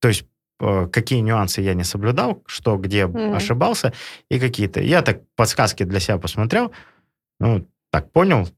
[0.00, 3.36] то есть Э, какие нюансы я не соблюдал, что где mm-hmm.
[3.36, 3.92] ошибался
[4.30, 4.80] и какие-то.
[4.80, 6.72] Я так подсказки для себя посмотрел,
[7.40, 8.48] ну, так понял.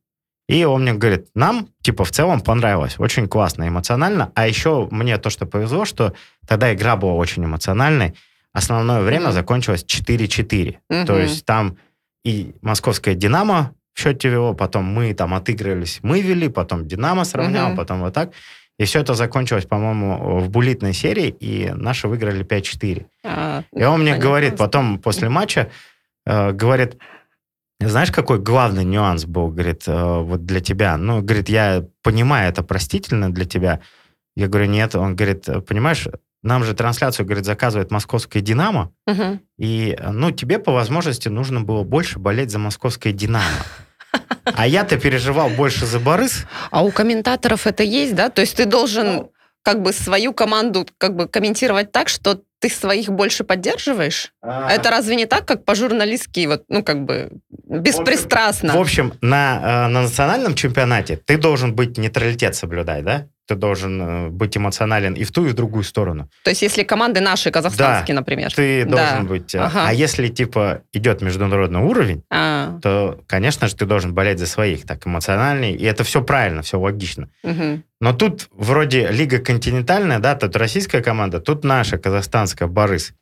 [0.48, 4.32] И он мне говорит, нам, типа, в целом понравилось, очень классно, эмоционально.
[4.34, 6.14] А еще мне то, что повезло, что
[6.46, 8.14] тогда игра была очень эмоциональной.
[8.54, 9.32] Основное время mm-hmm.
[9.32, 10.78] закончилось 4-4.
[10.90, 11.06] Mm-hmm.
[11.06, 11.76] То есть там
[12.24, 17.70] и московская «Динамо» в счете вело, потом мы там отыгрывались, мы вели, потом «Динамо» сравнял,
[17.70, 17.76] mm-hmm.
[17.76, 18.32] потом вот так.
[18.78, 23.06] И все это закончилось, по-моему, в булитной серии, и наши выиграли 5-4.
[23.24, 25.70] А, и он мне говорит потом, после матча,
[26.24, 26.96] э, говорит,
[27.80, 30.96] знаешь, какой главный нюанс был, говорит, э, вот для тебя?
[30.96, 33.80] Ну, говорит, я понимаю, это простительно для тебя.
[34.36, 34.94] Я говорю, нет.
[34.94, 36.06] Он говорит, понимаешь,
[36.42, 39.40] нам же трансляцию, говорит, заказывает московская «Динамо», угу.
[39.58, 43.44] и, ну, тебе по возможности нужно было больше болеть за московское «Динамо».
[44.44, 46.46] А я-то переживал больше за Борис.
[46.70, 48.30] А у комментаторов это есть, да?
[48.30, 52.68] То есть ты должен ну, как бы свою команду как бы комментировать так, что ты
[52.68, 54.32] своих больше поддерживаешь?
[54.42, 54.70] А...
[54.70, 58.74] Это разве не так, как по-журналистски, вот, ну, как бы, беспристрастно?
[58.74, 63.26] В общем, на, э, на национальном чемпионате ты должен быть нейтралитет соблюдать, да?
[63.48, 66.28] Ты должен э, быть эмоционален и в ту, и в другую сторону.
[66.44, 68.52] То есть, если команды наши, казахстанские, да, например.
[68.54, 69.28] ты должен да.
[69.28, 69.54] быть...
[69.54, 69.86] Э, ага.
[69.88, 72.78] А если, типа, идет международный уровень, а.
[72.82, 76.78] то, конечно же, ты должен болеть за своих, так, эмоциональней, и это все правильно, все
[76.78, 77.30] логично.
[77.42, 77.82] Угу.
[78.00, 83.14] Но тут вроде Лига континентальная, да, тут российская команда, тут наша, казахстанская, Борис.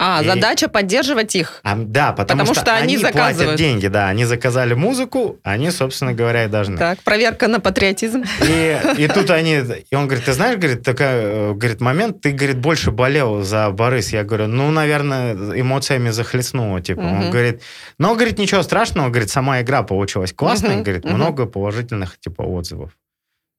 [0.00, 0.26] А, и...
[0.26, 1.60] задача поддерживать их.
[1.64, 3.36] А, да, потому, потому что, что они, они заказывают.
[3.36, 6.78] платят деньги, да, они заказали музыку, они, собственно говоря, и должны.
[6.78, 8.22] Так, проверка на патриотизм.
[8.42, 12.30] И, и тут они, и он говорит, ты знаешь, говорит, такой, э, говорит, момент, ты,
[12.30, 14.12] говорит, больше болел за Борис.
[14.12, 17.00] Я говорю, ну, наверное, эмоциями захлестнуло, типа.
[17.00, 17.08] Угу.
[17.08, 17.62] Он говорит,
[17.98, 21.14] но, говорит, ничего страшного, говорит, сама игра получилась классная, угу, говорит, угу.
[21.14, 22.92] много положительных, типа, отзывов.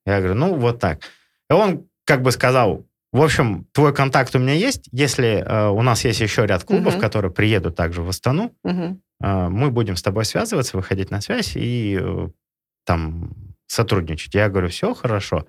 [0.05, 0.99] Я говорю, ну, вот так.
[1.49, 4.87] И он как бы сказал, в общем, твой контакт у меня есть.
[4.91, 7.01] Если э, у нас есть еще ряд клубов, угу.
[7.01, 8.99] которые приедут также в Астану, угу.
[9.21, 12.29] э, мы будем с тобой связываться, выходить на связь и э,
[12.85, 13.31] там
[13.65, 14.35] сотрудничать.
[14.35, 15.47] Я говорю, все хорошо.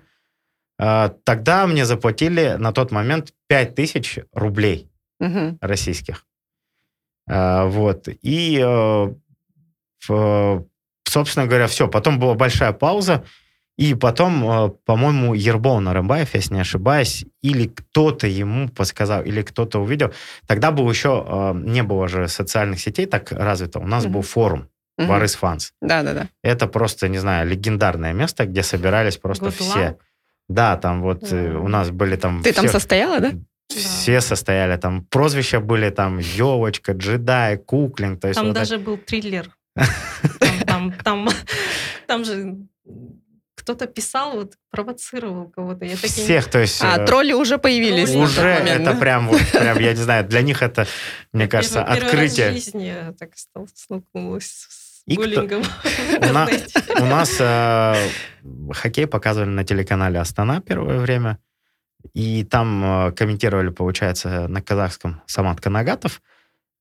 [0.79, 5.57] Э, тогда мне заплатили на тот момент 5000 рублей угу.
[5.61, 6.25] российских.
[7.27, 8.07] Э, вот.
[8.07, 9.13] И, э,
[10.07, 10.65] в,
[11.03, 11.87] собственно говоря, все.
[11.87, 13.23] Потом была большая пауза.
[13.81, 19.79] И потом, э, по-моему, Ербол Нарымбаев, если не ошибаюсь, или кто-то ему подсказал, или кто-то
[19.79, 20.13] увидел.
[20.45, 23.79] Тогда был еще, э, не было же социальных сетей так развито.
[23.79, 24.09] У нас mm-hmm.
[24.09, 24.67] был форум
[24.99, 25.37] mm-hmm.
[25.37, 25.73] Фанс.
[25.81, 26.27] Да-да-да.
[26.43, 29.79] Это просто, не знаю, легендарное место, где собирались просто Good все.
[29.79, 29.95] Luck.
[30.47, 31.55] Да, там вот mm-hmm.
[31.55, 32.43] у нас были там...
[32.43, 32.61] Ты все...
[32.61, 33.31] там состояла, да?
[33.67, 34.21] Все да.
[34.21, 38.21] состояли, там прозвища были там елочка, джедай, куклинг.
[38.21, 38.83] То есть там вот даже это...
[38.83, 39.49] был триллер.
[40.65, 41.29] Там, там,
[42.07, 42.57] там же
[43.61, 45.85] кто-то писал, вот провоцировал кого-то.
[45.85, 46.23] Я такие...
[46.23, 46.81] Всех, то есть...
[46.83, 48.13] А, э, тролли уже появились.
[48.15, 50.87] Уже это прям, вот, прям, я не знаю, для них это,
[51.31, 52.35] мне кажется, первый, открытие.
[52.35, 53.31] Первый раз в жизни я так
[53.73, 55.63] столкнулась с и буллингом.
[55.63, 56.29] Кто...
[56.29, 56.47] У, на...
[56.99, 57.95] у нас э,
[58.73, 61.39] хоккей показывали на телеканале «Астана» первое время.
[62.13, 66.21] И там э, комментировали, получается, на казахском Самат Канагатов,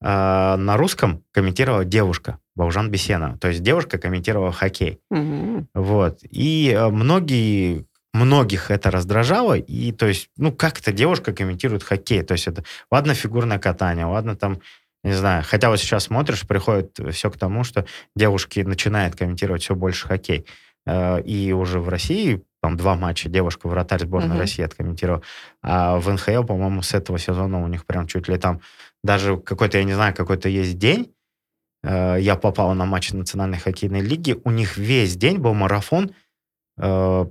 [0.02, 3.36] а на русском комментировала девушка Баужан Бесена.
[3.38, 5.00] То есть девушка комментировала хоккей.
[5.10, 5.66] Угу.
[5.74, 6.20] Вот.
[6.22, 12.22] И э, многие многих это раздражало, и то есть, ну, как эта девушка комментирует хоккей,
[12.22, 14.60] то есть это, ладно, фигурное катание, ладно, там,
[15.04, 17.86] не знаю, хотя вот сейчас смотришь, приходит все к тому, что
[18.16, 20.44] девушки начинают комментировать все больше хоккей,
[20.86, 24.40] э, и уже в России там два матча девушка вратарь сборной uh-huh.
[24.40, 25.22] России откомментировала,
[25.62, 28.60] а в НХЛ, по-моему, с этого сезона у них прям чуть ли там
[29.02, 31.14] даже какой-то, я не знаю, какой-то есть день,
[31.82, 36.14] э, я попал на матч национальной хоккейной лиги, у них весь день был марафон
[36.78, 37.26] э,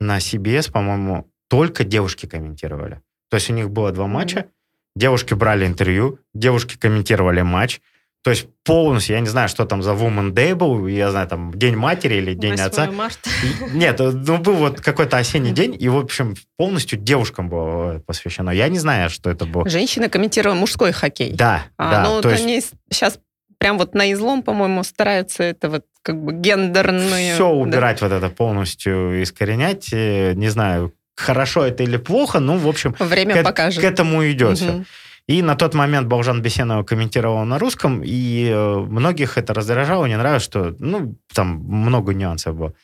[0.00, 3.02] на CBS, по-моему, только девушки комментировали.
[3.30, 4.46] То есть у них было два матча,
[4.94, 7.80] девушки брали интервью, девушки комментировали матч,
[8.26, 11.52] то есть полностью, я не знаю, что там за Woman Day был, я знаю, там
[11.54, 12.90] День матери или День отца.
[12.90, 13.30] марта.
[13.72, 18.50] Нет, ну был вот какой-то осенний день, и, в общем, полностью девушкам было посвящено.
[18.50, 19.68] Я не знаю, что это было.
[19.70, 21.34] Женщина комментировала мужской хоккей.
[21.34, 22.02] Да, а, да.
[22.02, 22.42] Ну, то есть...
[22.42, 22.60] они
[22.90, 23.20] сейчас
[23.58, 27.34] прям вот на излом, по-моему, стараются это вот как бы гендерные...
[27.34, 28.08] Все убирать да.
[28.08, 29.92] вот это полностью, искоренять.
[29.92, 32.92] Не знаю, хорошо это или плохо, ну, в общем...
[32.98, 33.80] Время к, покажет.
[33.80, 34.56] К этому идет угу.
[34.56, 34.84] все.
[35.28, 40.16] И на тот момент Балжан Бесенова комментировал на русском, и э, многих это раздражало, не
[40.16, 42.74] нравилось, что, ну, там много нюансов было.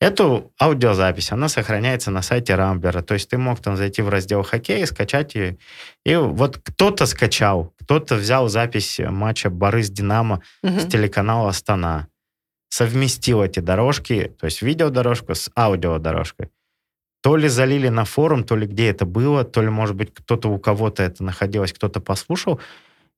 [0.00, 3.00] Эту аудиозапись, она сохраняется на сайте Рамблера.
[3.00, 5.56] То есть ты мог там зайти в раздел хоккей, скачать ее.
[6.04, 10.80] И вот кто-то скачал, кто-то взял запись матча Борис-Динамо угу.
[10.80, 12.08] с телеканала Астана,
[12.68, 16.50] совместил эти дорожки, то есть видеодорожку с аудиодорожкой
[17.26, 20.48] то ли залили на форум, то ли где это было, то ли, может быть, кто-то
[20.48, 22.60] у кого-то это находилось, кто-то послушал.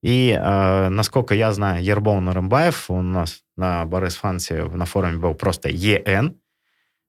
[0.03, 5.35] И, э, насколько я знаю, Ербол Нарымбаев, у нас на Борис Фансе на форуме был
[5.35, 6.37] просто ЕН,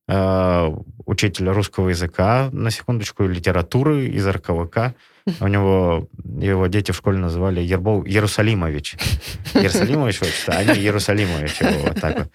[0.10, 4.94] э, учитель русского языка, на секундочку, литературы из РКВК.
[5.40, 6.10] У него
[6.42, 8.98] его дети в школе называли Ербол Иерусалимович.
[9.54, 11.62] Иерусалимович, а не Иерусалимович.
[11.62, 12.28] Его.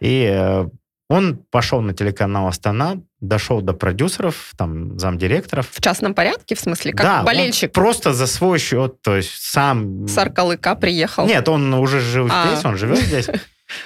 [0.00, 0.66] И э,
[1.10, 5.68] он пошел на телеканал «Астана», дошел до продюсеров, там, замдиректоров.
[5.70, 6.92] В частном порядке, в смысле?
[6.92, 7.72] Как да, болельщик?
[7.72, 10.06] просто за свой счет, то есть сам...
[10.06, 11.26] С Аркалыка приехал?
[11.26, 12.46] Нет, он уже жил а.
[12.46, 13.28] здесь, он живет здесь.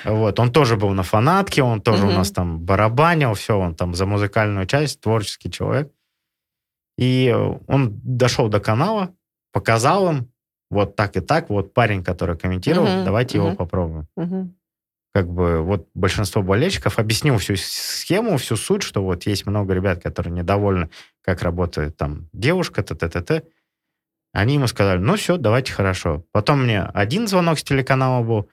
[0.04, 3.96] Вот, он тоже был на фанатке, он тоже у нас там барабанил, все, он там
[3.96, 5.90] за музыкальную часть, творческий человек.
[6.98, 7.34] И
[7.66, 9.12] он дошел до канала,
[9.52, 10.32] показал им,
[10.70, 14.06] вот так и так, вот парень, который комментировал, давайте его попробуем.
[15.14, 20.02] Как бы вот большинство болельщиков объяснил всю схему, всю суть, что вот есть много ребят,
[20.02, 20.88] которые недовольны,
[21.22, 23.42] как работает там девушка, т-т-т-т.
[24.32, 26.24] Они ему сказали, ну все, давайте хорошо.
[26.32, 28.48] Потом мне один звонок с телеканала был,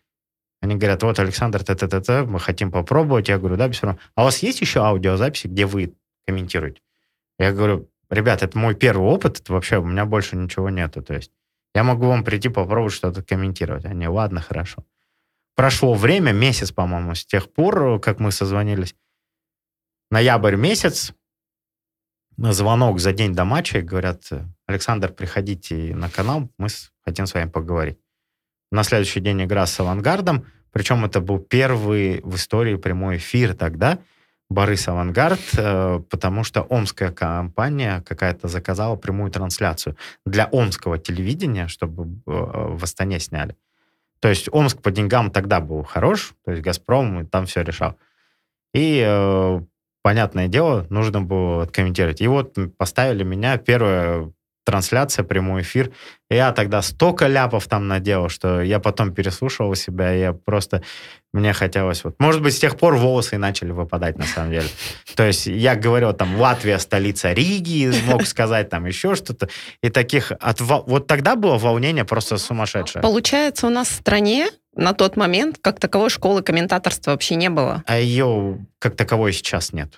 [0.61, 3.29] они говорят, вот, Александр, т-т-т-т, мы хотим попробовать.
[3.29, 3.99] Я говорю, да, без проблем.
[4.15, 5.93] А у вас есть еще аудиозаписи, где вы
[6.27, 6.81] комментируете?
[7.37, 11.01] Я говорю, ребят, это мой первый опыт, это вообще у меня больше ничего нету.
[11.01, 11.31] То есть
[11.73, 13.85] я могу вам прийти попробовать что-то комментировать.
[13.85, 14.83] Они, ладно, хорошо.
[15.55, 18.95] Прошло время, месяц, по-моему, с тех пор, как мы созвонились.
[20.11, 21.13] Ноябрь месяц,
[22.37, 24.29] звонок за день до матча, и говорят,
[24.65, 26.67] Александр, приходите на канал, мы
[27.03, 27.99] хотим с вами поговорить.
[28.71, 33.99] На следующий день игра с «Авангардом», причем это был первый в истории прямой эфир тогда,
[34.49, 42.03] Борис Авангард, э, потому что омская компания какая-то заказала прямую трансляцию для омского телевидения, чтобы
[42.05, 43.55] э, в Астане сняли.
[44.21, 47.97] То есть Омск по деньгам тогда был хорош, то есть «Газпром» там все решал.
[48.73, 49.61] И, э,
[50.03, 52.21] понятное дело, нужно было откомментировать.
[52.21, 54.31] И вот поставили меня, первая
[54.69, 55.91] трансляция, прямой эфир.
[56.29, 60.83] Я тогда столько ляпов там наделал, что я потом переслушивал себя, и я просто...
[61.33, 62.03] Мне хотелось...
[62.03, 64.67] Вот, может быть, с тех пор волосы и начали выпадать, на самом деле.
[65.15, 69.49] То есть я говорил, там, Латвия, столица Риги, мог сказать там еще что-то.
[69.81, 70.31] И таких...
[70.39, 70.61] От...
[70.61, 73.01] Вот тогда было волнение просто сумасшедшее.
[73.01, 77.83] Получается, у нас в стране на тот момент как таковой школы комментаторства вообще не было.
[77.87, 79.93] А ее как таковой сейчас нет.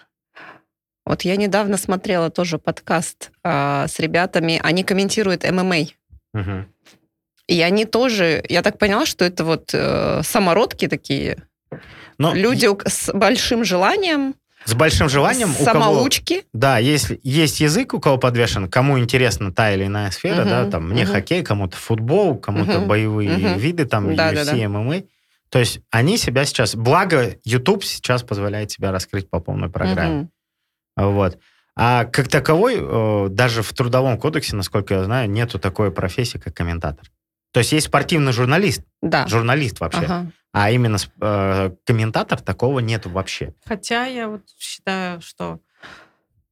[1.12, 5.80] Вот я недавно смотрела тоже подкаст а, с ребятами, они комментируют ММА.
[6.34, 6.66] Угу.
[7.48, 11.44] И они тоже, я так поняла, что это вот э, самородки такие,
[12.18, 12.90] Но люди и...
[12.90, 14.36] с большим желанием.
[14.64, 15.50] С большим желанием.
[15.50, 16.34] Самоучки.
[16.34, 20.44] У кого, да, есть, есть язык, у кого подвешен, кому интересна та или иная сфера,
[20.44, 21.12] угу, да, там, мне угу.
[21.12, 23.60] хоккей, кому-то футбол, кому-то угу, боевые угу.
[23.60, 24.70] виды, там, да, UFC, да, да.
[24.70, 25.04] ММА.
[25.50, 30.22] То есть они себя сейчас, благо YouTube сейчас позволяет себя раскрыть по полной программе.
[30.22, 30.30] Угу.
[30.96, 31.40] Вот.
[31.76, 36.54] А как таковой, э, даже в Трудовом кодексе, насколько я знаю, нету такой профессии, как
[36.54, 37.08] комментатор.
[37.54, 39.28] То есть есть спортивный журналист, да.
[39.28, 40.32] журналист вообще, ага.
[40.54, 43.54] а именно э, комментатор такого нету вообще.
[43.66, 45.60] Хотя я вот считаю, что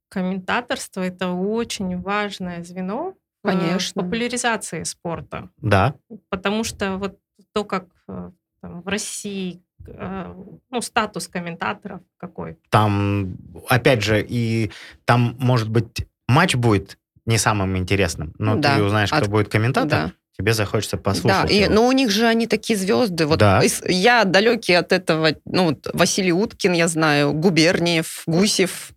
[0.10, 4.02] комментаторство это очень важное звено Конечно.
[4.02, 5.50] в популяризации спорта.
[5.58, 5.96] Да.
[6.30, 7.20] Потому что вот
[7.54, 8.32] то, как э,
[8.62, 12.58] там, в России ну, статус комментаторов какой?
[12.70, 14.72] Там, опять же, и
[15.06, 18.76] там, может быть, матч будет не самым интересным, но да.
[18.76, 19.28] ты узнаешь, кто От...
[19.30, 20.12] будет комментатор, да.
[20.38, 21.48] тебе захочется послушать.
[21.48, 23.26] Да, и, но у них же они такие звезды.
[23.26, 23.62] Вот да.
[23.88, 28.92] я далекий от этого, ну, Василий Уткин, я знаю, Губерниев, Гусев,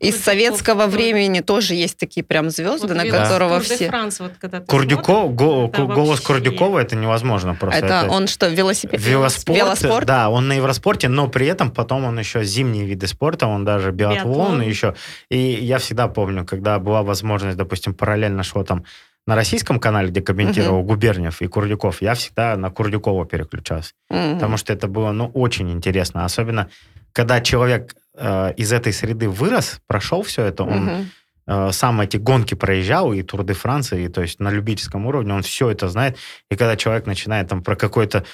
[0.00, 3.90] из советского времени тоже есть такие прям звезды, вот на которого все...
[4.18, 6.26] Вот, когда Курдюков, го, голос вообще...
[6.26, 7.84] Курдюкова это невозможно просто.
[7.84, 8.98] Это, это он что, велосипед?
[8.98, 10.06] Велоспорт, велоспорт?
[10.06, 13.92] Да, он на Евроспорте, но при этом потом он еще зимние виды спорта, он даже
[13.92, 14.62] биатлон, биатлон.
[14.62, 14.94] еще.
[15.28, 18.84] И я всегда помню, когда была возможность, допустим, параллельно шло там
[19.26, 20.88] на российском канале, где комментировал угу.
[20.88, 23.92] Губерниев и Курдюков, я всегда на Курдюкова переключался.
[24.08, 24.34] Угу.
[24.34, 26.24] Потому что это было, ну, очень интересно.
[26.24, 26.70] Особенно,
[27.12, 31.04] когда человек э, из этой среды вырос, прошел все это, он угу.
[31.46, 35.42] э, сам эти гонки проезжал, и Тур де Франции, то есть на любительском уровне, он
[35.42, 36.16] все это знает.
[36.50, 38.24] И когда человек начинает там про какой-то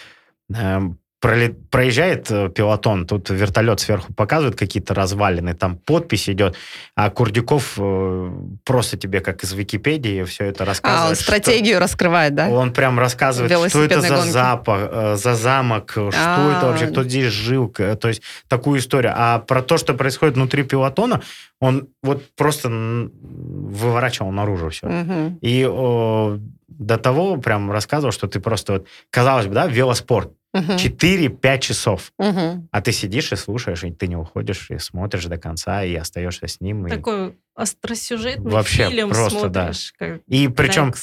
[0.54, 0.80] э,
[1.20, 6.56] проезжает э, пилотон, тут вертолет сверху показывает какие-то развалины, там подпись идет,
[6.94, 8.30] а Курдюков э,
[8.64, 11.06] просто тебе, как из Википедии, все это рассказывает.
[11.06, 12.48] А, он стратегию раскрывает, да?
[12.48, 16.58] Он прям рассказывает, что это за запах, э, за замок, что А-а-а.
[16.58, 19.14] это вообще, кто здесь жил, то есть такую историю.
[19.16, 21.22] А про то, что происходит внутри пилотона,
[21.60, 24.86] он вот просто выворачивал наружу все.
[24.86, 25.38] Угу.
[25.40, 26.38] И о,
[26.68, 30.72] до того прям рассказывал, что ты просто вот, казалось бы, да, велоспорт, Угу.
[30.72, 32.12] 4-5 часов.
[32.18, 32.68] Угу.
[32.70, 36.48] А ты сидишь и слушаешь, и ты не уходишь, и смотришь до конца, и остаешься
[36.48, 36.88] с ним.
[36.88, 37.32] Такой и...
[37.54, 39.92] остросюжетный Вообще, фильм просто, смотришь.
[39.98, 40.06] Да.
[40.06, 40.94] Как и причем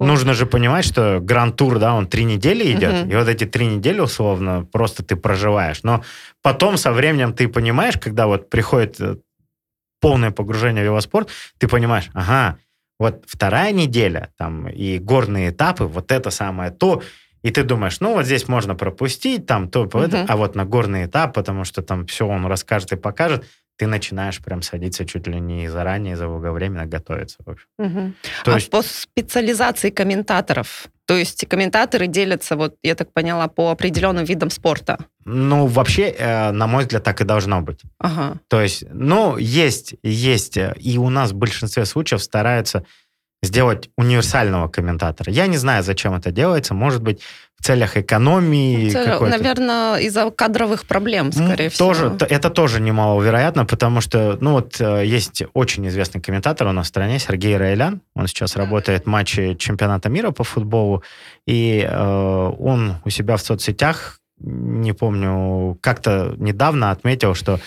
[0.00, 3.12] нужно же понимать, что гранд-тур, да, он три недели идет, угу.
[3.12, 5.82] и вот эти три недели, условно, просто ты проживаешь.
[5.82, 6.04] Но
[6.42, 9.16] потом со временем ты понимаешь, когда вот приходит э,
[10.00, 11.28] полное погружение в велоспорт,
[11.58, 12.58] ты понимаешь, ага,
[12.98, 17.02] вот вторая неделя, там, и горные этапы, вот это самое то,
[17.42, 19.98] и ты думаешь, ну вот здесь можно пропустить, там то, угу.
[19.98, 23.44] это, а вот на горный этап, потому что там все он расскажет и покажет,
[23.76, 27.38] ты начинаешь прям садиться чуть ли не заранее, заблаговременно готовиться.
[27.44, 27.66] В общем.
[27.78, 28.12] Угу.
[28.44, 28.70] То а есть...
[28.70, 34.98] по специализации комментаторов, то есть комментаторы делятся, вот я так поняла, по определенным видам спорта?
[35.24, 37.80] Ну, вообще, э, на мой взгляд, так и должно быть.
[37.98, 38.38] Ага.
[38.48, 42.84] То есть, ну, есть, есть, э, и у нас в большинстве случаев стараются
[43.42, 45.30] сделать универсального комментатора.
[45.32, 46.74] Я не знаю, зачем это делается.
[46.74, 47.20] Может быть,
[47.58, 48.90] в целях экономии.
[48.90, 52.26] Цель, наверное, из-за кадровых проблем, скорее тоже, всего.
[52.28, 56.88] Это тоже немаловероятно, потому что, ну вот, э, есть очень известный комментатор у нас в
[56.88, 58.00] стране, Сергей Райлян.
[58.14, 61.04] Он сейчас работает в матче чемпионата мира по футболу,
[61.46, 67.60] и э, он у себя в соцсетях, не помню, как-то недавно отметил, что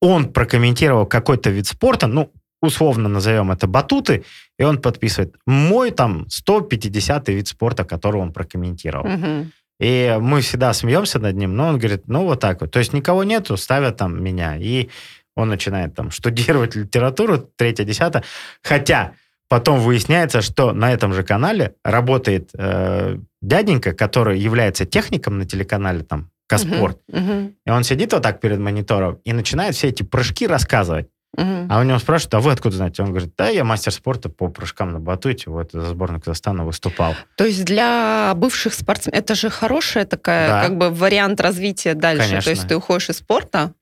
[0.00, 4.24] он прокомментировал какой-то вид спорта, ну, условно назовем это батуты,
[4.58, 9.06] и он подписывает мой там 150 вид спорта, который он прокомментировал.
[9.06, 9.46] Угу.
[9.80, 12.70] И мы всегда смеемся над ним, но он говорит, ну вот так вот.
[12.70, 14.56] То есть никого нету, ставят там меня.
[14.56, 14.88] И
[15.36, 18.24] он начинает там штудировать литературу, третье, десятое.
[18.62, 19.12] Хотя
[19.48, 26.02] потом выясняется, что на этом же канале работает э, дяденька, который является техником на телеканале
[26.02, 27.00] там Каспорт.
[27.10, 27.54] Uh-huh, uh-huh.
[27.66, 31.08] И он сидит вот так перед монитором и начинает все эти прыжки рассказывать.
[31.36, 31.66] Угу.
[31.68, 33.02] А у него спрашивают, а вы откуда знаете?
[33.02, 37.14] Он говорит, да, я мастер спорта по прыжкам на батуте, вот за сборную Казахстана выступал.
[37.36, 40.62] То есть для бывших спортсменов это же хорошая такая, да.
[40.62, 42.28] как бы вариант развития дальше.
[42.28, 42.44] Конечно.
[42.44, 43.72] То есть ты уходишь из спорта,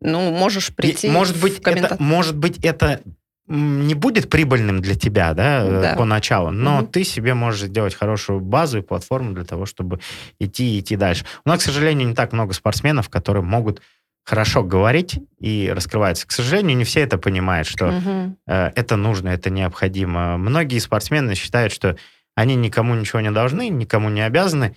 [0.00, 3.00] ну, можешь прийти И, может быть, в это, может быть, это
[3.46, 5.94] не будет прибыльным для тебя, да, э, Да.
[5.96, 6.86] поначалу, но Мгм.
[6.86, 10.00] ты себе можешь сделать хорошую базу и платформу для того, чтобы
[10.38, 11.24] идти и идти дальше.
[11.44, 13.82] У нас, к сожалению, не так много спортсменов, которые могут
[14.24, 16.26] хорошо говорить и раскрываться.
[16.26, 20.36] К сожалению, не все это понимают, что э, это нужно, это необходимо.
[20.38, 21.96] Многие спортсмены считают, что
[22.34, 24.76] они никому ничего не должны, никому не обязаны.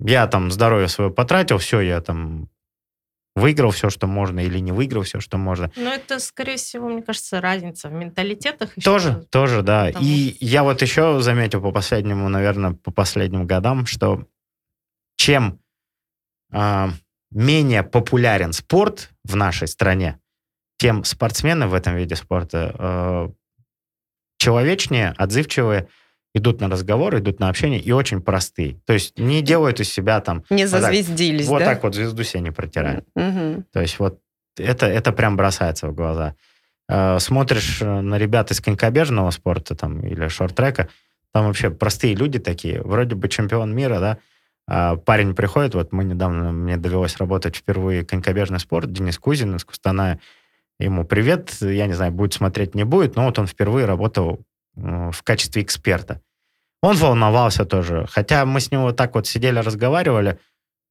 [0.00, 2.48] Я там здоровье свое потратил, все, я там
[3.36, 5.70] выиграл все, что можно, или не выиграл все, что можно.
[5.76, 8.76] Но это, скорее всего, мне кажется, разница в менталитетах.
[8.76, 8.84] еще.
[8.84, 9.86] Тоже, тоже, да.
[9.86, 14.26] Потому И я вот еще заметил по последнему, наверное, по последним годам, что
[15.16, 15.60] чем
[16.52, 16.90] а,
[17.34, 20.18] менее популярен спорт в нашей стране,
[20.78, 23.28] тем спортсмены в этом виде спорта э,
[24.38, 25.88] человечнее, отзывчивые,
[26.34, 28.80] идут на разговор, идут на общение и очень простые.
[28.86, 31.64] То есть не делают из себя там Не вот так- зазвездились, вот да?
[31.66, 33.06] так вот звезду себе не протирают.
[33.14, 33.64] Мгм.
[33.72, 34.20] То есть вот
[34.56, 36.34] это, это прям бросается в глаза.
[36.88, 40.88] Э, Смотришь э, на ребят из конькобежного спорта там, или шорт-трека,
[41.32, 44.18] там вообще простые люди такие, вроде бы чемпион мира, да,
[44.66, 50.20] парень приходит, вот мы недавно, мне довелось работать впервые конькобежный спорт, Денис Кузин из Кустаная,
[50.78, 54.40] ему привет, я не знаю, будет смотреть, не будет, но вот он впервые работал
[54.74, 56.20] в качестве эксперта.
[56.82, 60.38] Он волновался тоже, хотя мы с ним вот так вот сидели, разговаривали,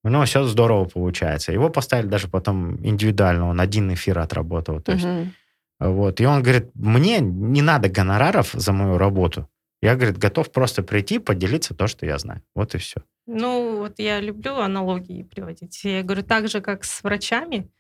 [0.04, 1.52] у него все здорово получается.
[1.52, 4.82] Его поставили даже потом индивидуально, он один эфир отработал.
[4.82, 5.34] То есть, Мгм.
[5.80, 6.20] вот.
[6.20, 9.48] И он говорит, мне не надо гонораров за мою работу.
[9.82, 12.42] Я, говорит, готов просто прийти, поделиться то, что я знаю.
[12.56, 13.02] Вот и все.
[13.28, 15.84] Ну, вот я люблю аналогии приводить.
[15.84, 17.72] Я говорю, так же, как с врачами,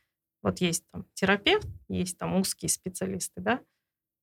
[0.42, 3.60] вот есть там терапевт, есть там узкие специалисты, да,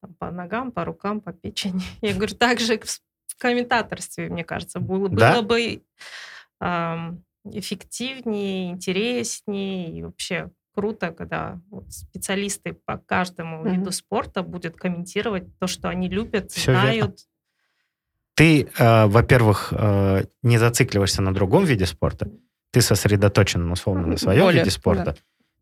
[0.02, 1.82] там по ногам, по рукам, по печени.
[2.02, 2.80] Я говорю, так же
[3.28, 5.34] в комментаторстве, мне кажется, было, Да?
[5.34, 5.82] было бы
[6.60, 13.78] ам, эффективнее, интереснее и вообще круто, когда вот специалисты по каждому Мгм.
[13.80, 17.14] виду спорта будут комментировать то, что они любят, Всё верно.
[18.36, 22.28] Ты, э, во-первых, э, не зацикливаешься на другом виде спорта.
[22.72, 25.16] Ты сосредоточен, условно, на своем Более, виде спорта.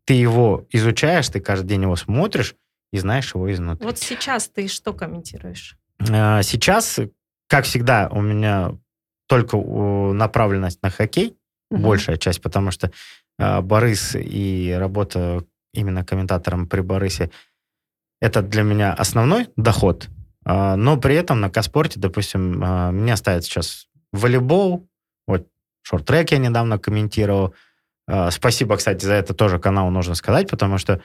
[0.05, 2.55] Ты его изучаешь, ты каждый день его смотришь
[2.93, 3.85] и знаешь его изнутри.
[3.85, 5.77] Вот сейчас ты что комментируешь?
[5.99, 6.99] Э, Сейчас,
[7.47, 8.71] как всегда, у меня
[9.27, 11.35] только э, направленность на хоккей,
[11.71, 11.83] Мгм.
[11.83, 12.91] большая часть, потому что
[13.37, 15.43] э, Борис и работа
[15.73, 17.29] именно комментатором при Борисе
[18.21, 20.09] это для меня основной доход.
[20.49, 24.89] А, но при этом на Каспорте, допустим, а, меня ставят сейчас волейбол,
[25.27, 25.47] вот
[25.83, 27.53] шорт-трек я недавно комментировал.
[28.07, 31.01] А, Спасибо, кстати, за это тоже каналу нужно сказать, потому что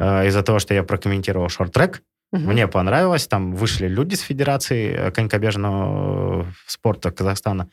[0.00, 2.52] из-за того, что я прокомментировал шорт-трек, Мгм.
[2.52, 7.70] мне понравилось, там вышли люди с Федерации э, конькобежного э, спорта Казахстана,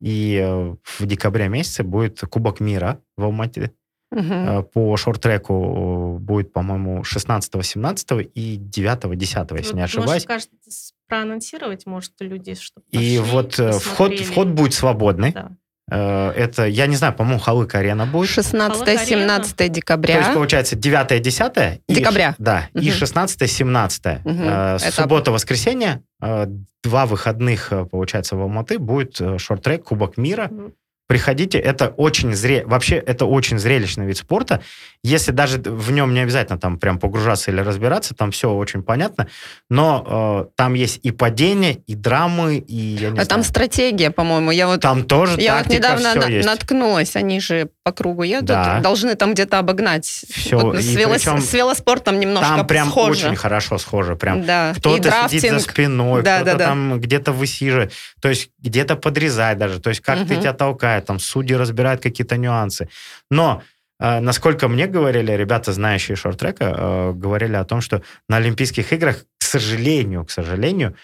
[0.00, 3.72] и э, в декабре месяце будет Кубок мира в Алмате.
[4.14, 9.96] Э, По шорт-треку э, будет, по-моему, 16, 17 и 9, 10, если Вот, не может,
[9.98, 10.24] ошибаюсь.
[10.26, 15.32] кажется, с- проанонсировать, может, люди, чтобы И вот э, вход, вход будет свободный.
[15.32, 15.50] Да.
[15.88, 18.30] Это, я не знаю, по-моему, Халык-арена будет.
[18.30, 20.18] 16-17 То декабря.
[20.18, 22.34] есть, получается, 9 10 и, Декабря.
[22.38, 22.92] Да, и Мгм.
[22.92, 24.42] 16 17 Мгм.
[24.42, 26.46] Э, Суббота-воскресенье, э,
[26.82, 30.48] два выходных, получается, в Алматы будет шорт-трек, Кубок мира.
[30.50, 30.72] Мгм.
[31.12, 32.64] Приходите, это очень зре...
[32.64, 34.62] вообще это очень зрелищный вид спорта.
[35.04, 39.28] Если даже в нем не обязательно там прям погружаться или разбираться, там все очень понятно,
[39.68, 44.10] но э, там есть и падения, и драмы, и я не А там знаю, стратегия,
[44.10, 44.52] по-моему.
[44.52, 46.46] Я вот там тоже Я вот тактика, недавно всё на- есть.
[46.48, 48.80] наткнулась, они же по кругу едут, Да.
[48.80, 50.06] должны там где-то обогнать.
[50.06, 53.26] Всё, Вот с, велос- причем с велоспортом немножко Там прям схоже.
[53.26, 54.72] очень хорошо схоже, прям Да.
[54.78, 56.64] Кто-то сидит за спиной, Да, кто-то да, да.
[56.66, 57.92] там где-то высиживает,
[58.22, 60.40] то есть где-то подрезать даже, то есть как ты Мгм.
[60.40, 62.88] тебя толкает, там судьи разбирают какие-то нюансы.
[63.30, 63.62] Но
[64.00, 69.24] э, насколько мне говорили, ребята, знающие шорт-трека, э, говорили о том, что на Олимпийских играх,
[69.38, 70.96] к сожалению, к сожалению,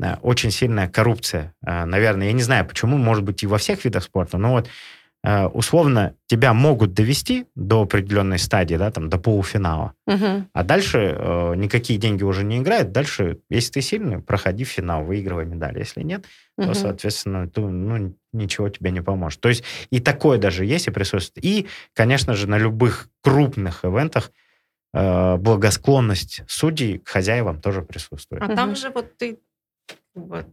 [0.00, 1.54] э, очень сильная коррупция.
[1.66, 4.68] Э, наверное, я не знаю, почему, может быть, и во всех видах спорта, но вот
[5.24, 9.92] э, условно тебя могут довести до определенной стадии, да, там, до полуфинала.
[10.06, 10.48] Мгм.
[10.52, 12.90] А дальше э, никакие деньги уже не играют.
[12.90, 15.78] Дальше, если ты сильный, проходи финал, выигрывай медаль.
[15.78, 16.24] Если нет,
[16.58, 16.74] то, Мгм.
[16.74, 19.40] соответственно, то, ну, ничего тебе не поможет.
[19.40, 21.44] То есть и такое даже есть и присутствует.
[21.44, 24.32] И, конечно же, на любых крупных ивентах
[24.94, 28.42] э, благосклонность судей к хозяевам тоже присутствует.
[28.42, 28.56] А Мгм.
[28.56, 29.38] там же вот ты...
[30.14, 30.46] бы,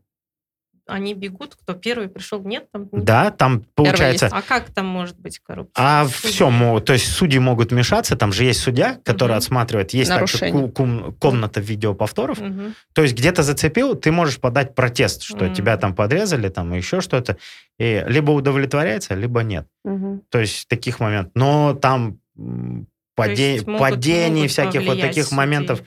[0.90, 2.68] они бегут, кто первый пришел, нет?
[2.72, 4.28] Там, Да, там получается...
[4.32, 5.74] А как там может быть коррупция?
[5.76, 6.32] А Судьи.
[6.32, 9.38] все, то есть судьи могут мешаться, там же есть судья, который Мгм.
[9.38, 10.70] отсматривает, есть также Нарушение.
[10.72, 12.76] кум- комната видеоповторов, Мгм.
[12.94, 15.54] То есть где-то зацепил, ты можешь подать протест, что Мгм.
[15.54, 17.38] тебя там подрезали, там еще что-то.
[17.78, 19.68] И либо удовлетворяется, либо нет.
[19.86, 20.22] Мгм.
[20.30, 21.32] То есть таких моментов.
[21.36, 22.18] Но там
[23.28, 23.62] паде...
[23.62, 25.82] падений, всяких вот таких моментов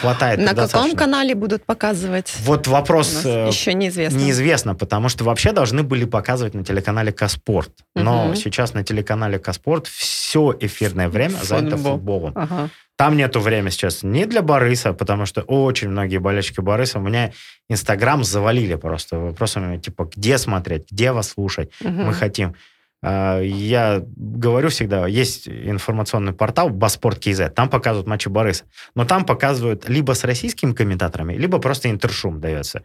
[0.00, 0.38] хватает.
[0.38, 2.32] На каком канале будут показывать?
[2.44, 4.18] Вот вопрос еще неизвестно.
[4.18, 7.70] Неизвестно, потому что вообще должны были показывать на телеканале Каспорт.
[7.94, 8.34] Но угу.
[8.34, 11.58] сейчас на телеканале Каспорт все эфирное время Футбол.
[11.58, 12.32] занято футболом.
[12.34, 12.70] Ага.
[12.96, 17.32] Там нету времени сейчас не для Бориса, потому что очень многие болельщики Бориса у меня
[17.68, 21.90] Инстаграм завалили просто вопросами, типа, где смотреть, где вас слушать, угу.
[21.90, 22.54] мы хотим.
[23.02, 29.24] А, я говорю всегда, есть информационный портал Баспорт КЗ, там показывают матчи Бориса, но там
[29.24, 32.82] показывают либо с российскими комментаторами, либо просто интершум дается.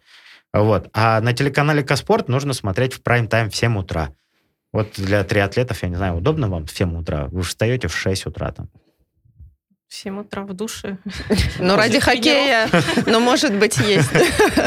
[0.54, 0.90] Вот.
[0.94, 4.10] А на телеканале Каспорт нужно смотреть в прайм-тайм в 7 утра.
[4.74, 7.28] Вот для триатлетов, я не знаю, удобно вам в 7 утра?
[7.32, 8.70] Вы встаете в 6 утра там.
[9.92, 10.98] В 7 утра в душе.
[11.60, 12.70] Ну, ради хоккея,
[13.08, 14.10] но, может быть, есть.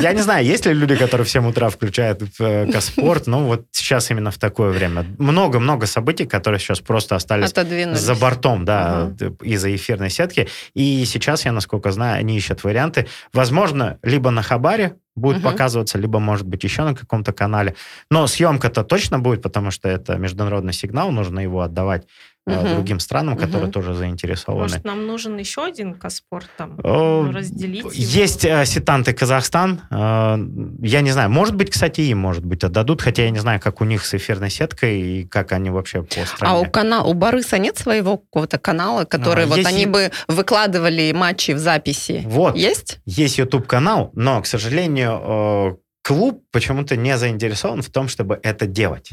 [0.03, 3.65] Я не знаю, есть ли люди, которые в 7 утра включают э, Каспорт, но вот
[3.71, 5.07] сейчас именно в такое время.
[5.19, 7.55] Много-много событий, которые сейчас просто остались
[7.99, 10.47] за бортом, да, из-за эфирной сетки.
[10.75, 13.07] И сейчас, я насколько знаю, они ищут варианты.
[13.33, 15.51] Возможно, либо на Хабаре, будет угу.
[15.51, 17.77] показываться, либо, может быть, еще на каком-то канале.
[18.11, 22.07] Но съемка-то точно будет, потому что это международный сигнал, нужно его отдавать
[22.47, 22.69] угу.
[22.69, 23.73] другим странам, которые угу.
[23.73, 24.63] тоже заинтересованы.
[24.63, 26.79] Может, нам нужен еще один Каспорт там?
[26.83, 28.57] О, разделить Есть его?
[28.57, 29.81] Э, сетанты Казахстан.
[29.91, 30.37] Э,
[30.83, 33.81] я не знаю, может быть, кстати, им, может быть, отдадут, хотя я не знаю, как
[33.81, 36.53] у них с эфирной сеткой и как они вообще по а стране.
[36.53, 37.03] А у, кана...
[37.05, 39.87] у Барыса нет своего какого-то канала, который а, вот они и...
[39.87, 42.23] бы выкладывали матчи в записи?
[42.27, 42.57] Вот.
[42.57, 43.01] Есть?
[43.07, 49.13] Есть YouTube-канал, но, к сожалению, э, клуб почему-то не заинтересован в том, чтобы это делать.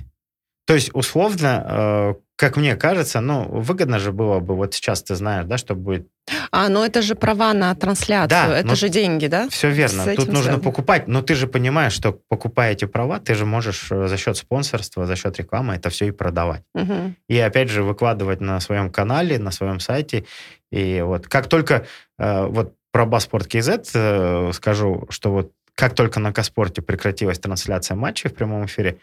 [0.66, 5.46] То есть, условно, как мне кажется, ну, выгодно же было бы, вот сейчас ты знаешь,
[5.46, 6.08] да, что будет...
[6.52, 9.48] А, ну это же права на трансляцию, да, это же деньги, да?
[9.50, 10.64] Все верно, тут нужно связано.
[10.64, 14.38] покупать, но ты же понимаешь, что покупая эти права, ты же можешь э, за счет
[14.38, 16.64] спонсорства, за счет рекламы это все и продавать.
[16.74, 17.14] Угу.
[17.28, 20.26] И опять же выкладывать на своем канале, на своем сайте.
[20.72, 21.86] И вот как только,
[22.18, 27.94] э, вот про Баспорт КЗ э, скажу, что вот как только на Каспорте прекратилась трансляция
[27.94, 28.98] матчей в прямом эфире,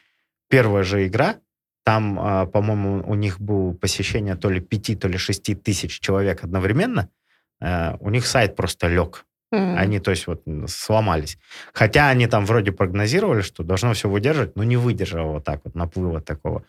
[0.48, 1.36] первая же игра
[1.88, 6.44] там, а, по-моему, у них было посещение то ли 5, то ли 6 тысяч человек
[6.44, 7.08] одновременно.
[7.62, 9.24] Э, у них сайт просто лег.
[9.54, 9.74] Mm.
[9.74, 11.38] Они, то есть, вот сломались.
[11.72, 15.74] Хотя они там вроде прогнозировали, что должно все выдержать, но не выдержало вот так вот
[15.74, 16.62] наплыва такого.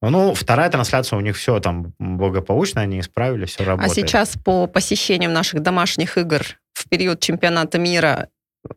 [0.00, 3.90] Ну, вторая трансляция у них все там благополучно, они исправили, все а работает.
[3.90, 6.42] А сейчас по посещениям наших домашних игр
[6.72, 8.28] в период чемпионата мира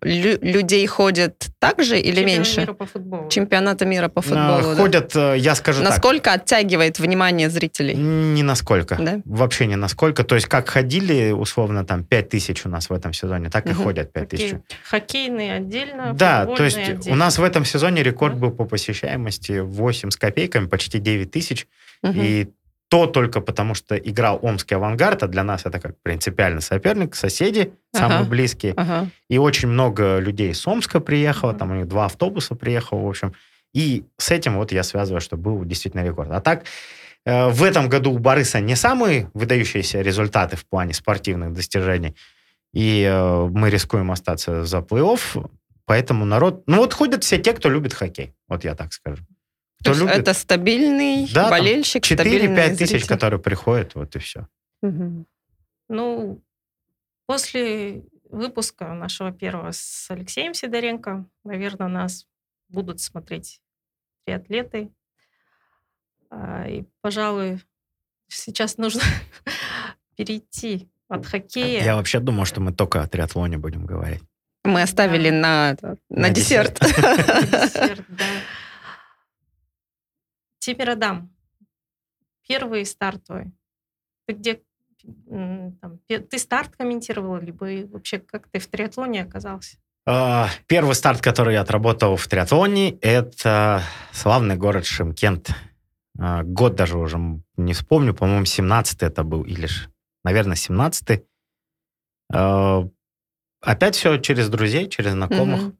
[0.02, 2.60] Лю- людей ходит так же или Чемпионат меньше?
[2.62, 3.30] Мира по футболу.
[3.30, 4.72] Чемпионата мира по футболу.
[4.72, 5.36] А, ходят, да?
[5.36, 6.42] я скажу Насколько так.
[6.42, 7.94] оттягивает внимание зрителей?
[7.96, 8.96] Не насколько.
[9.00, 9.22] Да?
[9.26, 10.24] Вообще не насколько.
[10.24, 13.72] То есть как ходили, условно, там 5 тысяч у нас в этом сезоне, так угу.
[13.74, 14.38] и ходят 5 Хоккей.
[14.50, 14.62] тысяч.
[14.90, 17.12] Хоккейные отдельно, Да, то есть отдельно.
[17.12, 18.40] у нас в этом сезоне рекорд да?
[18.40, 21.68] был по посещаемости 8 с копейками, почти 9 тысяч.
[22.02, 22.14] Угу.
[22.16, 22.48] И
[22.90, 27.74] то только потому, что играл Омский авангард, а для нас это как принципиальный соперник, соседи
[27.94, 28.08] ага.
[28.08, 28.74] самые близкие.
[28.78, 29.10] Ага.
[29.30, 31.60] И очень много людей с Омска приехало, ага.
[31.60, 33.34] там у них два автобуса приехало, в общем.
[33.74, 36.32] И с этим вот я связываю, что был действительно рекорд.
[36.32, 36.66] А так,
[37.26, 42.16] э, в этом году у Бориса не самые выдающиеся результаты в плане спортивных достижений.
[42.74, 45.50] И э, мы рискуем остаться за плей-офф,
[45.86, 46.64] поэтому народ...
[46.68, 49.24] Ну вот ходят все те, кто любит хоккей, вот я так скажу.
[49.86, 50.16] То любит.
[50.16, 54.48] это стабильный да, болельщик, 4-5 тысяч, которые приходят, вот и все.
[54.82, 55.26] Угу.
[55.90, 56.44] Ну,
[57.26, 62.26] после выпуска нашего первого с Алексеем Сидоренко, наверное, нас
[62.68, 63.62] будут смотреть
[64.26, 64.90] триатлеты.
[66.30, 67.62] А, и, пожалуй,
[68.28, 69.04] сейчас нужно
[70.16, 71.84] перейти от хоккея.
[71.84, 74.24] Я вообще думал, что мы только о триатлоне будем говорить.
[74.64, 75.36] Мы оставили да.
[75.36, 76.80] на, на, на десерт.
[76.80, 78.04] десерт
[80.66, 80.74] да.
[80.74, 81.36] Тимиродам.
[82.48, 83.52] Первый старт твой.
[84.28, 84.62] Ты где
[85.82, 89.78] там, ты старт комментировал, либо вообще как ты в триатлоне оказался?
[90.08, 95.50] А, первый старт, который я отработал в триатлоне, это славный город Шимкент.
[96.20, 97.18] А, год даже уже
[97.58, 99.90] не вспомню, по-моему, 17 это был, или же,
[100.24, 101.26] наверное, 17 -й.
[102.34, 102.88] А,
[103.62, 105.62] опять все через друзей, через знакомых.
[105.62, 105.78] Угу.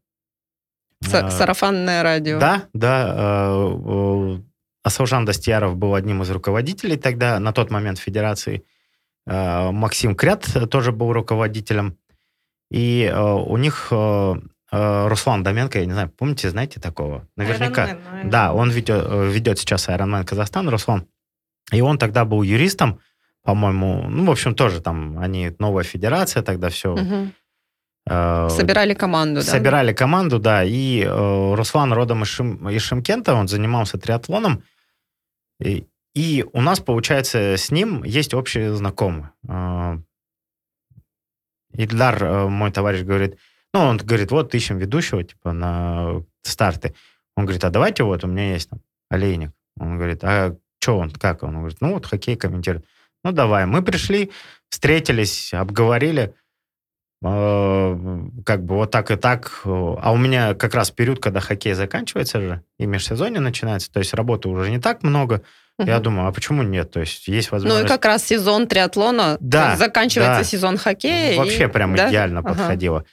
[1.02, 2.40] Сарафанное радио.
[2.40, 3.76] Да, да.
[4.86, 8.64] Асаужан Достияров был одним из руководителей тогда, на тот момент Федерации.
[9.26, 11.98] Э, Максим Крят тоже был руководителем.
[12.70, 14.34] И э, у них э,
[14.72, 17.28] Руслан Доменко, я не знаю, помните, знаете такого?
[17.36, 17.88] Наверняка.
[17.88, 21.08] Iron Man, Да, он ведет, ведет сейчас Ironman Казахстан, Руслан.
[21.72, 23.00] И он тогда был юристом,
[23.42, 26.94] по-моему, ну, в общем, тоже там, они, новая федерация, тогда все...
[26.94, 27.32] Угу.
[28.50, 29.48] Собирали команду, да?
[29.48, 30.64] Собирали команду, да.
[30.64, 34.62] И э, Руслан родом из, Шим, из Шимкента, он занимался триатлоном.
[35.60, 39.26] И, и у нас, получается, с ним есть общий знакомый.
[39.48, 40.00] А,
[41.74, 43.38] Ильдар, э, мой товарищ, говорит,
[43.74, 46.96] ну, он говорит, вот, ищем ведущего, типа, на старты.
[47.36, 48.80] Он говорит, а давайте вот, у меня есть там
[49.10, 49.52] олейник.
[49.78, 51.44] Он говорит, а что он, как?
[51.44, 52.86] Он говорит, ну, вот хоккей комментирует.
[53.24, 53.66] Ну, давай.
[53.66, 54.32] Мы пришли,
[54.70, 56.34] встретились, обговорили, э,
[57.26, 59.62] как бы вот так и так.
[59.66, 64.14] А у меня как раз период, когда хоккей заканчивается же, и межсезонье начинается, то есть
[64.14, 65.42] работы уже не так много,
[65.78, 65.90] Угу.
[65.90, 66.92] Я думаю, а почему нет?
[66.92, 67.82] То есть есть возможность...
[67.82, 70.44] Ну и как раз сезон триатлона, да, заканчивается да.
[70.46, 71.38] сезон хоккея.
[71.38, 71.68] Вообще и...
[71.68, 72.10] прям да?
[72.10, 72.50] идеально ага.
[72.50, 73.04] подходило.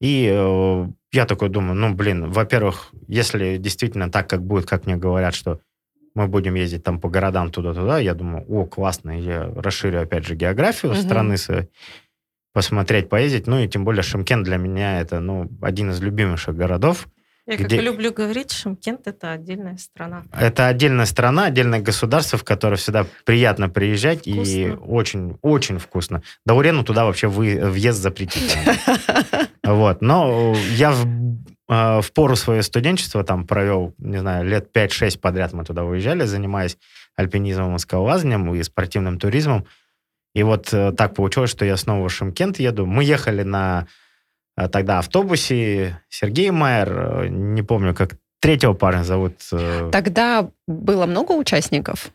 [0.00, 4.96] И э, я такой думаю, ну, блин, во-первых, если действительно так, как будет, как мне
[4.96, 5.60] говорят, что
[6.14, 10.34] мы будем ездить там по городам туда-туда, я думаю, о, классно, я расширю, опять же,
[10.34, 11.00] географию угу.
[11.00, 11.68] страны своей,
[12.52, 13.46] посмотреть, поездить.
[13.46, 17.08] Ну и тем более Шимкент для меня это, ну, один из любимейших городов.
[17.46, 17.76] Я где...
[17.76, 20.22] как люблю говорить, Шимкент— это отдельная страна.
[20.32, 24.42] Это отдельная страна, отдельное государство, в которое всегда приятно приезжать вкусно.
[24.42, 26.22] и очень-очень вкусно.
[26.46, 28.56] До Урену туда вообще вы, въезд запретить.
[29.62, 30.00] Вот.
[30.00, 31.06] Но я в,
[31.68, 36.76] в пору своего студенчества там провел, не знаю, лет 5-6 подряд мы туда выезжали, занимаясь
[37.14, 39.66] альпинизмом и скалолазанием и спортивным туризмом.
[40.34, 42.86] И вот э, так получилось, что я снова в Шимкент еду.
[42.86, 43.86] Мы ехали на
[44.60, 46.00] Э, тогда автобусе.
[46.08, 49.34] Сергей Майер, э, не помню, как третьего парня зовут.
[49.92, 52.10] Тогда было много участников?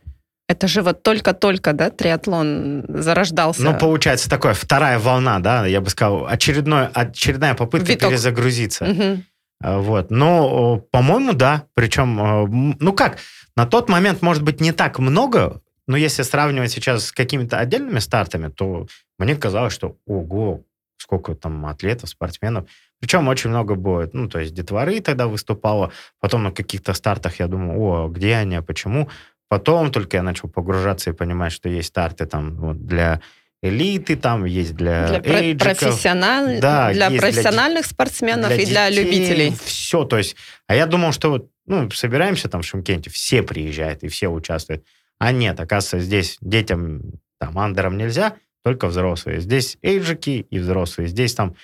[0.47, 3.63] Это же вот только-только, да, триатлон зарождался.
[3.63, 8.09] Ну, получается, такое, вторая волна, да, я бы сказал, очередной, очередная попытка Виток.
[8.11, 8.85] перезагрузиться.
[8.85, 9.81] Угу.
[9.81, 10.11] Вот.
[10.11, 11.63] Но, по-моему, да.
[11.73, 13.17] Причем, ну как,
[13.55, 17.99] на тот момент, может быть, не так много, но если сравнивать сейчас с какими-то отдельными
[17.99, 20.63] стартами, то мне казалось, что ого,
[20.97, 22.67] сколько там атлетов, спортсменов.
[22.99, 24.13] Причем очень много будет.
[24.13, 25.91] Ну, то есть детворы тогда выступало.
[26.19, 29.09] Потом на каких-то стартах я думаю, о, где они, а почему?
[29.47, 33.21] Потом только я начал погружаться и понимать, что есть старты там вот, для
[33.61, 35.79] элиты, там есть для, для эйджиков.
[35.79, 36.59] Профессиональ...
[36.59, 39.53] Да, для профессиональных для, спортсменов для и для детей, любителей.
[39.63, 40.35] Все, то есть...
[40.67, 44.83] А я думал, что вот, ну, собираемся там в Шимкенте, все приезжают и все участвуют.
[45.25, 47.01] А нет, оказывается, здесь детям,
[47.39, 49.39] там, андерам нельзя, только взрослые.
[49.39, 51.07] Здесь эйджики и взрослые.
[51.07, 51.55] Здесь там,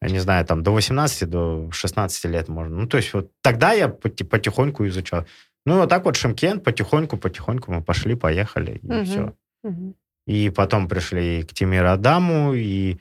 [0.00, 2.74] я не знаю, там до 18, до 16 лет можно.
[2.74, 5.26] Ну, то есть вот тогда я потихоньку изучал.
[5.66, 9.04] Ну, вот так вот Шимкент, потихоньку-потихоньку мы пошли, поехали, и угу.
[9.04, 9.34] все.
[9.62, 9.94] Угу.
[10.28, 12.96] И потом пришли к Тимиру Адаму, и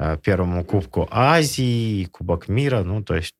[0.00, 2.82] э, первому Кубку Азии, и Кубок мира.
[2.82, 3.36] Ну, то есть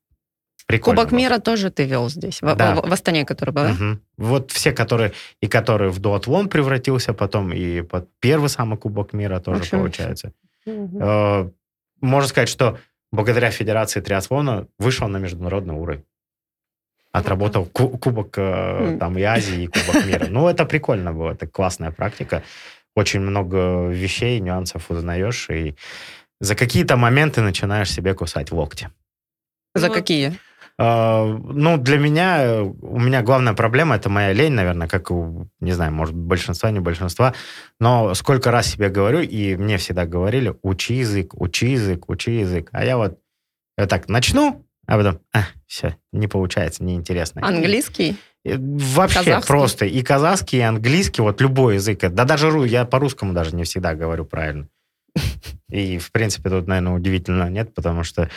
[0.66, 1.18] Прикольно Кубок было.
[1.18, 2.74] мира тоже ты вел здесь, в, да.
[2.74, 3.98] в, в Астане, который был, угу.
[4.16, 9.40] Вот все, которые, и которые в дуатлон превратился потом, и под первый самый Кубок мира
[9.40, 10.32] тоже Очень получается.
[10.64, 10.98] Угу.
[11.00, 11.50] Э,
[12.00, 12.78] можно сказать, что
[13.12, 16.04] благодаря Федерации триатлона вышел на международный уровень.
[17.12, 20.26] Отработал ку- Кубок э, там и Азии, и Кубок мира.
[20.30, 22.42] Ну, это прикольно было, это классная практика.
[22.96, 25.74] Очень много вещей, нюансов узнаешь, и
[26.40, 28.90] за какие-то моменты начинаешь себе кусать локти.
[29.74, 29.96] За вот.
[29.96, 30.38] какие?
[30.76, 35.10] А, ну, для меня, у меня главная проблема, это моя лень, наверное, как
[35.60, 37.34] не знаю, может, большинства, не большинства,
[37.78, 42.70] но сколько раз себе говорю, и мне всегда говорили, учи язык, учи язык, учи язык.
[42.72, 43.20] А я вот
[43.78, 47.46] я так начну, а потом, а, все, не получается, неинтересно.
[47.46, 48.16] Английский?
[48.44, 49.48] Вообще казахский?
[49.48, 52.00] просто и казахский, и английский, вот любой язык.
[52.00, 54.68] Да даже я по-русскому даже не всегда говорю правильно.
[55.70, 58.28] И, в принципе, тут, наверное, удивительно нет, потому что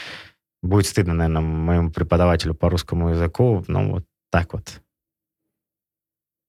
[0.61, 3.63] Будет стыдно, наверное, моему преподавателю по русскому языку.
[3.67, 4.81] Ну, вот так вот.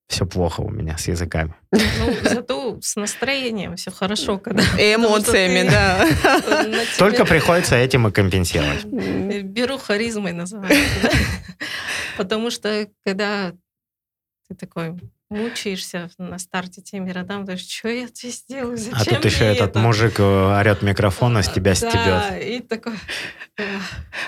[0.08, 1.54] Все плохо у меня с языками.
[1.70, 4.62] Ну, зато с настроением все хорошо, когда...
[4.78, 6.08] И эмоциями, да.
[6.98, 8.84] Только приходится этим и компенсировать.
[8.84, 11.10] Беру харизмой, называется.
[12.16, 13.52] Потому что, когда
[14.48, 14.98] ты такой
[15.30, 19.70] мучаешься на старте теми родам, думаешь, что я здесь делаю, зачем А тут еще этот
[19.70, 19.78] это?
[19.78, 21.94] мужик э, орет микрофона, с тебя стебет.
[21.96, 22.94] Да, и такой...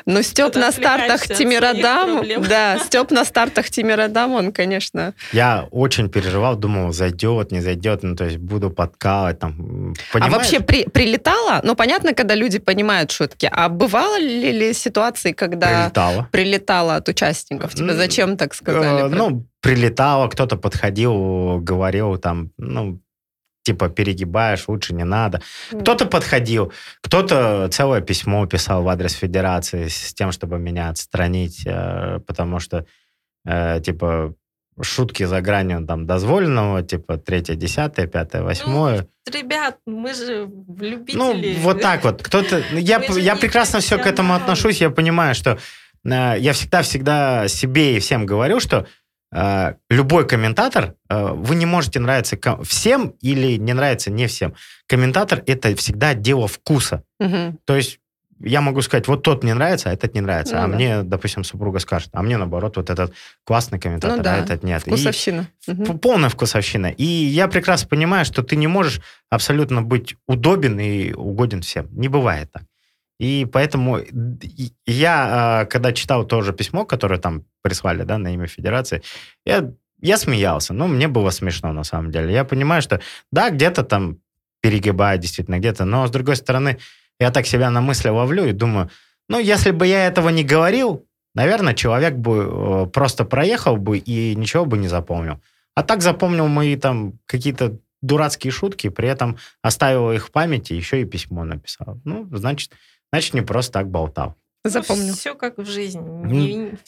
[0.04, 5.14] Но Степ на стартах Тимиродам, да, Степ на стартах Тимиродам, он, конечно...
[5.32, 10.34] Я очень переживал, думал, зайдет, не зайдет, ну, то есть буду подкалывать, там, понимаешь?
[10.34, 11.60] А вообще при, прилетало?
[11.62, 15.84] Ну, понятно, когда люди понимают шутки, а бывало ли, ли ситуации, когда...
[15.84, 16.28] Прилетало.
[16.30, 17.74] Прилетало от участников?
[17.74, 19.06] Тебе зачем так сказали?
[19.06, 23.00] Э, ну, прилетало, кто-то подходил, говорил там, ну,
[23.62, 25.42] типа, перегибаешь, лучше не надо.
[25.70, 32.20] Кто-то подходил, кто-то целое письмо писал в адрес Федерации с тем, чтобы меня отстранить, э,
[32.26, 32.86] потому что,
[33.44, 34.34] э, типа,
[34.82, 39.06] шутки за гранью там дозволенного, типа, третье, десятое, пятое, восьмое.
[39.26, 40.48] Ну, ребят, мы же
[40.78, 41.18] любители.
[41.18, 42.22] Ну, вот так вот.
[42.22, 42.62] Кто-то...
[42.72, 45.58] Я, я прекрасно все к этому отношусь, я понимаю, что
[46.04, 48.86] э, я всегда-всегда себе и всем говорю, что
[49.88, 54.54] любой комментатор, э, вы не можете нравиться всем или не нравится не всем.
[54.88, 57.04] Комментатор это всегда дело вкуса.
[57.20, 57.58] Угу.
[57.64, 58.00] То есть
[58.42, 60.56] я могу сказать, вот тот мне нравится, а этот не нравится.
[60.56, 60.74] Ну, а да.
[60.74, 63.12] мне, допустим, супруга скажет, а мне, наоборот, вот этот
[63.44, 64.34] классный комментатор, ну, да.
[64.34, 64.82] а этот нет.
[64.82, 65.48] Вкусовщина.
[65.66, 65.98] И, угу.
[65.98, 66.86] Полная вкусовщина.
[66.86, 71.88] И я прекрасно понимаю, что ты не можешь абсолютно быть удобен и угоден всем.
[71.92, 72.62] Не бывает так.
[73.20, 74.00] И поэтому
[74.86, 79.02] я, а, когда читал тоже письмо, которое там прислали, да, на имя Федерации,
[79.44, 80.72] я, я смеялся.
[80.72, 82.32] Ну, мне было смешно, на самом деле.
[82.32, 83.00] Я понимаю, что,
[83.30, 84.16] да, где-то там
[84.62, 86.78] перегибаю действительно, где-то, но, с другой стороны,
[87.18, 88.88] я так себя на мысли ловлю и думаю,
[89.28, 94.34] ну, если бы я этого не говорил, наверное, человек бы э, просто проехал бы и
[94.34, 95.42] ничего бы не запомнил.
[95.74, 101.02] А так запомнил мои там какие-то дурацкие шутки, при этом оставил их в памяти, еще
[101.02, 102.00] и письмо написал.
[102.04, 102.72] Ну, значит,
[103.12, 104.36] значит, не просто так болтал.
[104.64, 105.14] Запомнил.
[105.14, 106.00] Все как в жизни.
[106.00, 106.78] Не,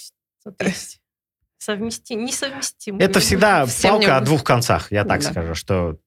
[1.58, 3.00] совместим, несовместимо.
[3.00, 5.30] Это всегда палка о двух концах, я так да.
[5.30, 5.98] скажу, что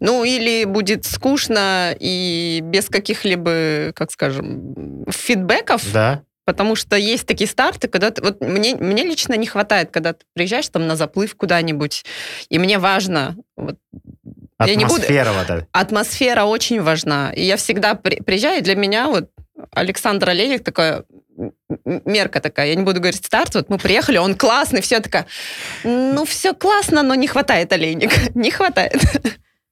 [0.00, 5.92] ну, или будет скучно и без каких-либо, как скажем, фидбэков.
[5.92, 6.22] Да.
[6.46, 10.24] Потому что есть такие старты, когда ты, вот мне, мне лично не хватает, когда ты
[10.32, 12.04] приезжаешь там на заплыв куда-нибудь,
[12.48, 13.76] и мне важно вот,
[14.56, 15.38] Атмосфера я не буду...
[15.38, 15.66] вот эта.
[15.72, 17.32] Атмосфера очень важна.
[17.32, 18.16] И я всегда при...
[18.16, 19.30] приезжаю, и для меня вот
[19.72, 21.04] Александр Олейник такая
[21.84, 25.26] мерка такая, я не буду говорить старт, вот мы приехали, он классный, все такая,
[25.84, 29.00] ну все классно, но не хватает олейника, не хватает.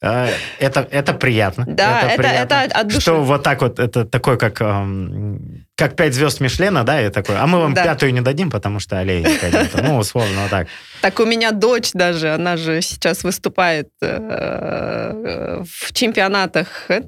[0.01, 0.28] А,
[0.61, 1.64] это, это приятно.
[1.66, 3.01] Да, это, это, приятно, это от души.
[3.01, 7.36] Что вот так вот, это такой, как, эм, как пять звезд Мишлена, да, и такой,
[7.36, 7.82] а мы вам да.
[7.82, 9.74] пятую не дадим, потому что нет.
[9.82, 10.68] Ну, условно, вот так.
[11.01, 17.03] Так у меня дочь даже, она же сейчас выступает э, в чемпионатах э,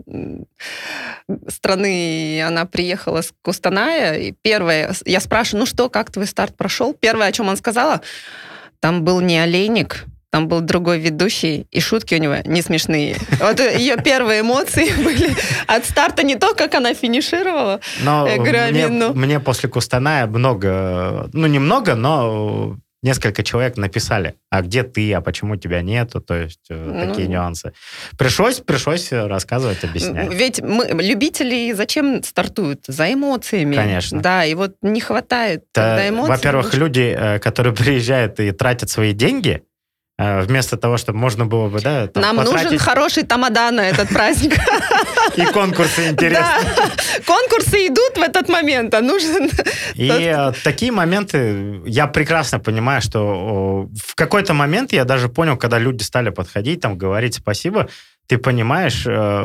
[1.47, 6.93] страны, она приехала с Кустаная, и первое, я спрашиваю, ну что, как твой старт прошел?
[6.93, 8.01] Первое, о чем он сказала,
[8.81, 13.17] там был не олейник, там был другой ведущий, и шутки у него не смешные.
[13.41, 15.35] Вот ее первые эмоции были
[15.67, 17.81] от старта не то, как она финишировала.
[18.03, 24.83] Но говорю, мне, мне после Кустаная много, ну немного, но несколько человек написали, а где
[24.83, 27.73] ты, а почему тебя нету, то есть э, ну, такие нюансы.
[28.19, 30.33] Пришлось, пришлось рассказывать, объяснять.
[30.33, 32.85] Ведь мы, любители зачем стартуют?
[32.87, 33.75] За эмоциями.
[33.75, 34.21] Конечно.
[34.21, 36.29] Да, и вот не хватает да, эмоций.
[36.29, 39.70] Во-первых, люди, э, которые приезжают и тратят свои деньги, Э,
[40.21, 42.65] вместо того, чтобы можно было бы, да, там, Нам потратить...
[42.65, 44.53] нужен хороший тамада на этот праздник.
[45.37, 46.75] И конкурсы интересные.
[47.27, 49.49] Конкурсы идут в этот момент, а нужен...
[49.95, 55.79] И э, такие моменты, я прекрасно понимаю, что в какой-то момент я даже понял, когда
[55.79, 57.89] люди стали подходить, там, говорить спасибо,
[58.27, 59.43] ты понимаешь, э,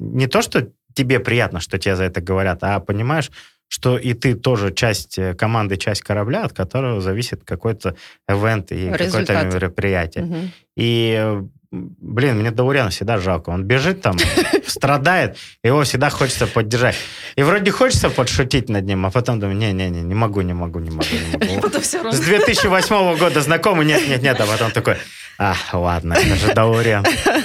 [0.00, 3.30] не то, что тебе приятно, что тебе за это говорят, а понимаешь,
[3.68, 7.94] что и ты тоже часть э, команды, часть корабля, от которого зависит какой-то
[8.26, 10.24] эвент и какое-то мероприятие.
[10.24, 10.36] Угу.
[10.76, 11.38] И
[11.70, 13.50] блин, мне Дауряна всегда жалко.
[13.50, 14.16] Он бежит там,
[14.66, 16.96] страдает, его всегда хочется поддержать.
[17.36, 20.90] И вроде хочется подшутить над ним, а потом думаю, не-не-не, не могу, не могу, не
[20.90, 21.78] могу, не могу.
[21.78, 24.96] С 2008 года знакомый, нет-нет-нет, а потом такой,
[25.38, 27.04] а, ладно, это же Даурян.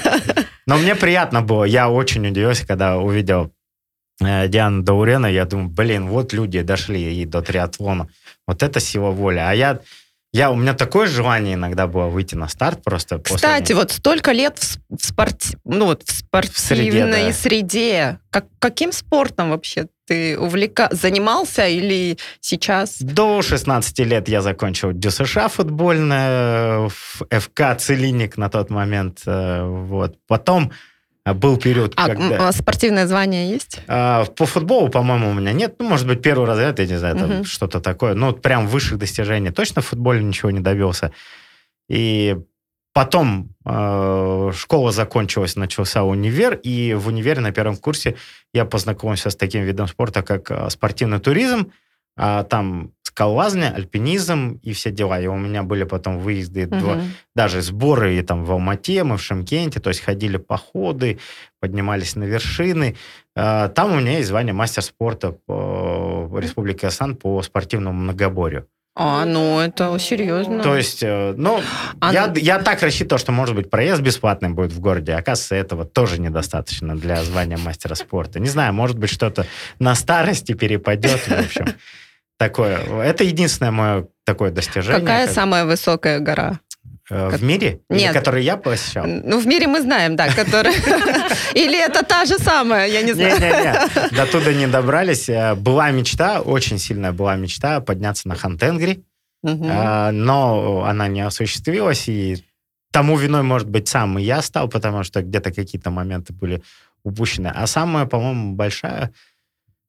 [0.65, 3.51] Но мне приятно было, я очень удивился, когда увидел
[4.20, 8.07] Диана Даурена, я думаю, блин, вот люди дошли и до триатлона.
[8.47, 9.39] Вот это сила воли.
[9.39, 9.80] А я,
[10.32, 13.20] я, у меня такое желание иногда было выйти на старт просто.
[13.20, 13.76] Кстати, после...
[13.76, 17.34] вот столько лет в, в, спорт, ну, вот в спортивной в среде, да.
[17.34, 18.20] среде.
[18.30, 20.89] Как, каким спортом вообще ты увлека...
[20.91, 22.97] занимался или сейчас?
[22.99, 29.22] До 16 лет я закончил ДЮСШ футбольное, ФК «Целинник» на тот момент.
[29.26, 30.18] Э, вот.
[30.28, 30.72] Потом
[31.26, 32.51] был период, а, когда...
[32.51, 33.80] спортивное звание есть?
[33.88, 35.76] А, по футболу, по-моему, у меня нет.
[35.80, 37.43] Ну, может быть, первый разряд, я не знаю, там угу.
[37.45, 38.13] что-то такое.
[38.13, 39.51] Ну, прям высших достижений.
[39.51, 41.13] Точно в футболе ничего не добился.
[41.88, 42.36] И
[42.91, 48.17] потом э, школа закончилась, начался универ, и в универе на первом курсе
[48.53, 51.71] я познакомился с таким видом спорта, как спортивный туризм.
[52.17, 55.22] А там скалолазня, альпинизм и все дела.
[55.22, 56.76] И у меня были потом выезды, угу.
[56.78, 57.01] два,
[57.36, 61.20] даже сборы и там в Алмате, мы в Шимкенте, то есть ходили походы,
[61.59, 62.95] поднимались на вершины.
[63.36, 68.68] А, там у меня есть звание мастер спорта по Республике Асан по спортивному многоборью.
[68.95, 70.64] А, ну это серьезно.
[70.64, 71.61] То есть, э, ну,
[71.99, 72.36] а я, ну...
[72.36, 75.14] я так рассчитывал, что, может быть, проезд бесплатный будет в городе.
[75.14, 78.39] Оказывается, этого тоже недостаточно для звания мастера спорта.
[78.39, 79.45] Не знаю, может быть, что-то
[79.80, 81.66] на старости перепадет, в общем
[82.38, 82.77] такое.
[83.03, 85.01] Это единственное мое такое достижение.
[85.01, 85.36] Какая как...
[85.36, 86.59] самая высокая гора?
[87.09, 87.81] Э, в мире?
[87.89, 88.13] Нет.
[88.13, 89.05] Который я посещал?
[89.05, 90.73] Ну, в мире мы знаем, да, который...
[91.53, 93.39] Или это та же самая, я не знаю.
[93.39, 95.29] Не-не-не, до туда не добрались.
[95.29, 99.03] Э, была мечта, очень сильная была мечта подняться на Хантенгри.
[99.45, 102.45] а, но она не осуществилась, и
[102.91, 106.63] тому виной, может быть, сам и я стал, потому что где-то какие-то моменты были
[107.03, 107.51] упущены.
[107.53, 109.09] А самая, по-моему, большая Э,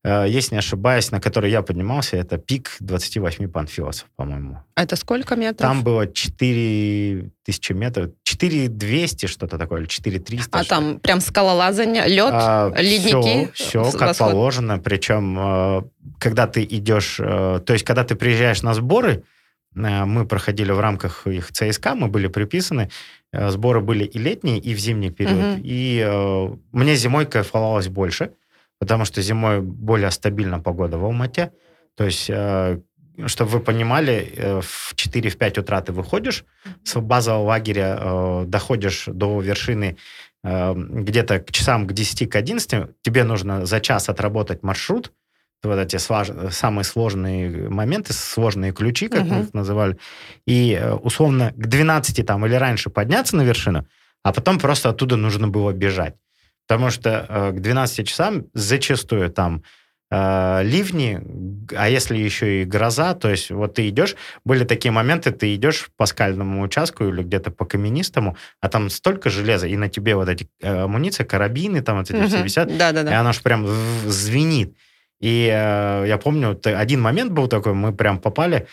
[0.05, 4.59] если не ошибаюсь, на который я поднимался, это пик 28 панфилосов, по-моему.
[4.75, 5.61] А это сколько метров?
[5.61, 10.59] Там было 4 тысячи метров, 4200 что-то такое, или 4300.
[10.59, 13.51] А там прям скалолазание, лед, а, ледники?
[13.55, 14.31] Все, все как восход.
[14.31, 15.83] положено, причем э,
[16.19, 19.25] когда ты идешь, э, то есть когда ты приезжаешь на сборы,
[19.75, 22.91] мы проходили в рамках их ЦСК, мы были приписаны,
[23.33, 25.57] сборы были и летние, и в зимний период.
[25.57, 25.61] Угу.
[25.65, 28.31] И э, мне зимой кайфовалось больше,
[28.85, 31.53] потому что зимой более стабильна погода в Алмате.
[31.97, 32.81] То есть, э,
[33.27, 36.45] чтобы вы понимали, э, в 4-5 утра ты выходишь
[36.85, 39.97] с базового лагеря, э, доходишь до вершины
[40.47, 45.11] где-то к часам к 10 к 11, тебе нужно за час отработать маршрут,
[45.63, 49.35] вот эти самые сложные моменты, сложные ключи, как uh-huh.
[49.35, 49.97] мы их называли,
[50.47, 53.87] и условно к 12 там или раньше подняться на вершину,
[54.23, 56.15] а потом просто оттуда нужно было бежать.
[56.67, 59.63] Потому что э, к 12 часам зачастую там
[60.11, 61.21] э, ливни,
[61.77, 65.89] а если еще и гроза, то есть вот ты идешь, были такие моменты, ты идешь
[65.97, 70.29] по скальному участку или где-то по каменистому, а там столько железа, и на тебе вот
[70.29, 72.29] эти э, амуниции, карабины там вот эти угу.
[72.29, 73.11] все висят, да, да, да.
[73.11, 74.77] и оно же прям звенит.
[75.21, 78.67] И э, я помню, один момент был такой, мы прям попали,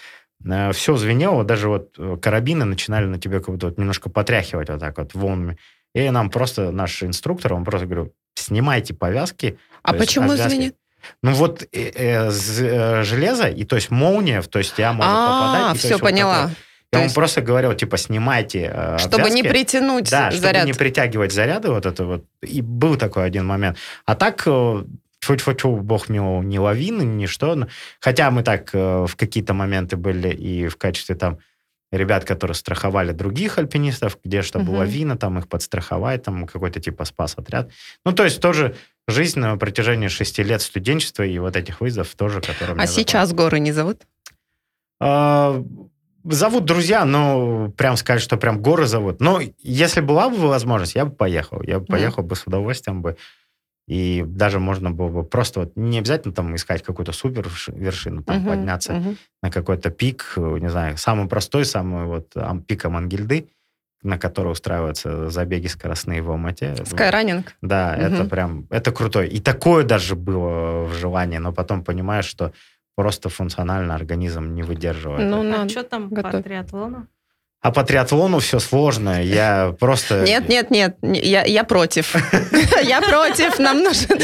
[0.46, 4.70] э, все звенело, даже вот э, карабины начинали на тебе как будто вот немножко потряхивать
[4.70, 5.58] вот так вот волнами.
[5.94, 9.58] И нам просто наш инструктор, он просто говорил, снимайте повязки.
[9.84, 10.50] А почему обвязки.
[10.50, 10.76] звенит?
[11.24, 15.54] Ну вот э, э, э, железо, и то есть молния, то есть я могу а,
[15.54, 15.80] попадать.
[15.80, 16.48] все, поняла.
[16.48, 16.58] Вот
[16.94, 17.16] и он есть...
[17.16, 19.36] просто говорил, типа, снимайте э, Чтобы обвязки.
[19.36, 20.56] не притянуть да, заряд.
[20.56, 22.26] чтобы не притягивать заряды, вот это вот.
[22.42, 23.78] И был такой один момент.
[24.06, 24.84] А так, э,
[25.22, 27.68] фу-фу-фу, бог мил, ни лавины, ни что.
[28.02, 31.40] Хотя мы так э, в какие-то моменты были и в качестве там
[31.92, 34.84] ребят, которые страховали других альпинистов, где что угу.
[34.84, 37.70] вина, там их подстраховать, там какой-то типа спас-отряд.
[38.06, 38.76] Ну, то есть тоже
[39.08, 42.78] жизнь на протяжении шести лет студенчества и вот этих вызовов тоже, которые...
[42.78, 43.46] А сейчас запал.
[43.46, 44.04] горы не зовут?
[45.02, 45.64] А,
[46.24, 49.20] зовут друзья, но прям сказать, что прям горы зовут.
[49.20, 51.62] Но если была бы возможность, я бы поехал.
[51.62, 53.18] Я бы mm поехал бы с удовольствием бы
[53.88, 58.38] и даже можно было бы просто вот не обязательно там искать какую-то супер вершину, там
[58.38, 59.18] uh-huh, подняться uh-huh.
[59.42, 62.34] на какой-то пик, не знаю, самый простой, самый вот
[62.68, 63.50] пик Амангильды,
[64.04, 66.76] на который устраиваются забеги скоростные в Алмате.
[66.86, 67.54] Скайранинг.
[67.62, 68.14] Да, uh-huh.
[68.14, 69.28] это прям, это крутой.
[69.28, 72.54] И такое даже было в желании, но потом понимаешь, что
[72.96, 75.30] просто функционально организм не выдерживает.
[75.30, 76.32] Ну, а что там готов.
[76.32, 77.08] по триатлону?
[77.62, 79.24] А по триатлону все сложно.
[79.24, 80.24] Я просто...
[80.24, 82.16] Нет, нет, нет, я, я против.
[82.84, 84.18] Я против, нам нужен,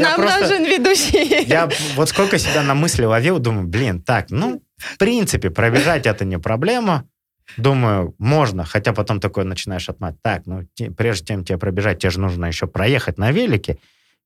[0.00, 1.44] нам нужен ведущий.
[1.46, 6.26] Я вот сколько себя на мысли ловил, думаю, блин, так, ну, в принципе, пробежать это
[6.26, 7.08] не проблема.
[7.56, 10.16] Думаю, можно, хотя потом такое начинаешь отмать.
[10.22, 10.66] Так, ну,
[10.96, 13.78] прежде чем тебе пробежать, тебе же нужно еще проехать на велике.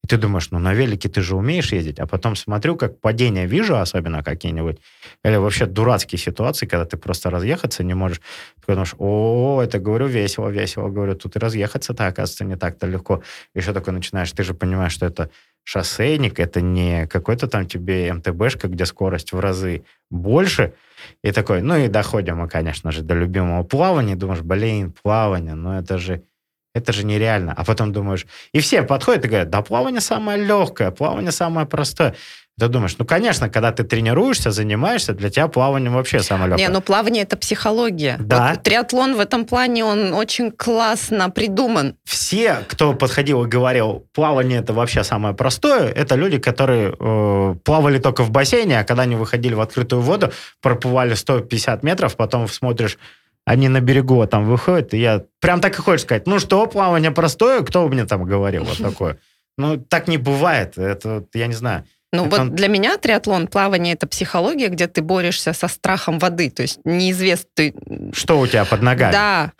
[0.04, 3.46] И ты думаешь, ну на велике ты же умеешь ездить, а потом смотрю, как падение
[3.46, 4.78] вижу, особенно какие-нибудь,
[5.24, 8.20] или вообще дурацкие ситуации, когда ты просто разъехаться не можешь.
[8.64, 13.22] Ты думаешь, о, это, говорю, весело, весело, говорю, тут и разъехаться-то, оказывается, не так-то легко.
[13.54, 15.30] Еще такой начинаешь, ты же понимаешь, что это
[15.64, 20.74] шоссейник, это не какой-то там тебе МТБшка, где скорость в разы больше.
[21.24, 24.14] И такой, ну и доходим мы, конечно же, до любимого плавания.
[24.14, 26.22] Думаешь, блин, плавание, ну это же
[26.76, 27.54] это же нереально.
[27.56, 32.14] А потом думаешь, и все подходят и говорят, да плавание самое легкое, плавание самое простое.
[32.58, 36.66] Ты думаешь, ну, конечно, когда ты тренируешься, занимаешься, для тебя плавание вообще самое легкое.
[36.66, 38.16] Не, ну плавание это психология.
[38.18, 38.50] Да.
[38.50, 41.96] Вот триатлон в этом плане, он очень классно придуман.
[42.04, 47.98] Все, кто подходил и говорил, плавание это вообще самое простое, это люди, которые э, плавали
[47.98, 52.98] только в бассейне, а когда они выходили в открытую воду, проплывали 150 метров, потом смотришь
[53.46, 56.66] они на берегу а там выходят, и я прям так и хочешь сказать, ну что,
[56.66, 59.18] плавание простое, кто мне там говорил вот такое?
[59.56, 61.84] Ну, так не бывает, это, я не знаю.
[62.12, 62.44] Ну это...
[62.44, 66.80] вот для меня триатлон, плавание это психология, где ты борешься со страхом воды, то есть
[66.84, 67.48] неизвестно...
[67.54, 67.74] Ты...
[68.12, 69.12] Что у тебя под ногами?
[69.12, 69.52] Да.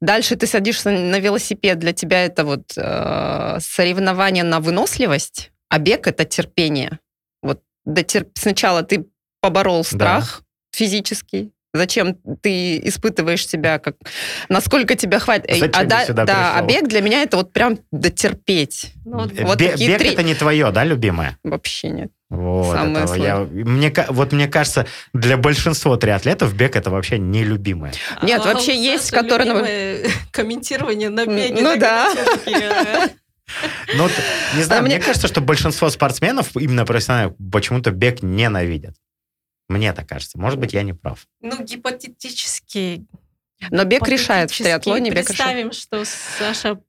[0.00, 6.06] Дальше ты садишься на велосипед, для тебя это вот э, соревнование на выносливость, а бег
[6.06, 6.98] это терпение.
[7.42, 8.30] Вот дотерп...
[8.34, 9.06] сначала ты
[9.40, 10.78] поборол страх да.
[10.78, 13.96] физический, Зачем ты испытываешь себя, как
[14.48, 15.50] насколько тебя хватит?
[15.50, 18.92] Зачем а да, сюда да, а бег для меня это вот прям дотерпеть.
[19.04, 20.12] Ну, вот, вот бег три...
[20.12, 21.36] это не твое, да, любимое?
[21.44, 22.10] Вообще нет.
[22.30, 27.92] Вот, Самое это, я, мне, вот мне кажется, для большинства триатлетов бег это вообще нелюбимое.
[28.22, 30.06] Нет, а вообще есть, которые...
[30.30, 31.62] Комментирование на беге.
[31.62, 32.12] Ну да.
[33.96, 34.08] Ну,
[34.56, 38.94] не знаю, а мне кажется, что большинство спортсменов, именно профессиональных, почему-то бег ненавидят.
[39.68, 40.38] Мне так кажется.
[40.38, 41.26] Может быть, я не прав.
[41.40, 43.06] Ну, гипотетически.
[43.70, 45.10] Но бег решает в триатлоне.
[45.10, 45.74] Бег Представим, решает.
[45.74, 46.04] что
[46.38, 46.80] Саша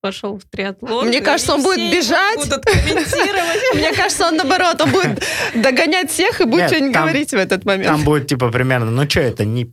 [0.00, 1.08] пошел в триатлон.
[1.08, 2.38] Мне кажется, он будет бежать.
[2.38, 3.60] Будут комментировать.
[3.74, 5.22] Мне кажется, он наоборот, он будет
[5.54, 7.88] догонять всех и будет что-нибудь говорить в этот момент.
[7.88, 9.72] Там будет типа примерно, ну что это, не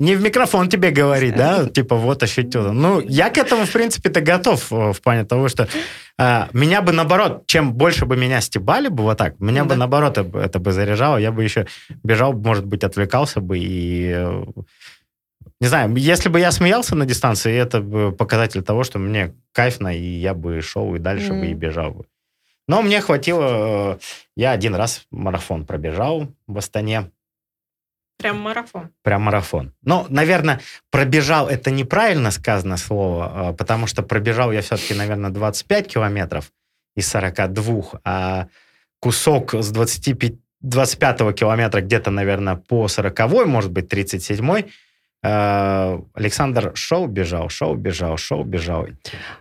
[0.00, 2.72] не в микрофон тебе говорить, да, типа вот ощутил.
[2.72, 5.68] Ну, я к этому, в принципе-то, готов э, в плане того, что
[6.18, 9.68] э, меня бы, наоборот, чем больше бы меня стебали бы вот так, меня да.
[9.68, 11.66] бы, наоборот, это бы заряжало, я бы еще
[12.02, 14.12] бежал, может быть, отвлекался бы и...
[14.14, 14.44] Э,
[15.60, 19.96] не знаю, если бы я смеялся на дистанции, это бы показатель того, что мне кайфно,
[19.96, 21.40] и я бы шел и дальше mm.
[21.40, 22.04] бы и бежал бы.
[22.66, 23.94] Но мне хватило...
[23.94, 23.98] Э,
[24.36, 27.10] я один раз марафон пробежал в Астане.
[28.18, 28.90] Прям марафон.
[29.02, 29.72] Прям марафон.
[29.82, 30.60] Ну, наверное,
[30.90, 36.50] пробежал это неправильно сказано слово, а, потому что пробежал я все-таки, наверное, 25 километров
[36.96, 38.46] из 42, а
[39.00, 44.64] кусок с 25, 25 километра где-то, наверное, по 40, может быть, 37
[45.26, 48.86] а, Александр шел, бежал, шел, бежал, шел, бежал.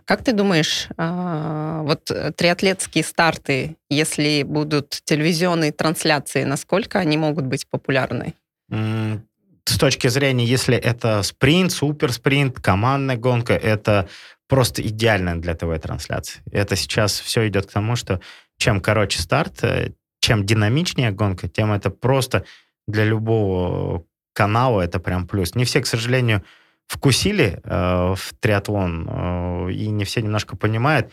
[0.06, 2.06] Как ты думаешь, а, вот
[2.36, 8.34] триатлетские старты, если будут телевизионные трансляции, насколько они могут быть популярны?
[8.70, 14.09] С точки зрения, если это спринт, суперспринт, командная гонка, это
[14.47, 16.41] просто идеально для ТВ-трансляции.
[16.51, 18.20] Это сейчас все идет к тому, что
[18.57, 22.45] чем короче старт, э, чем динамичнее гонка, тем это просто
[22.88, 25.55] для любого канала это прям плюс.
[25.55, 26.43] Не все, к сожалению,
[26.88, 31.11] вкусили э, в триатлон, э, и не все немножко понимают.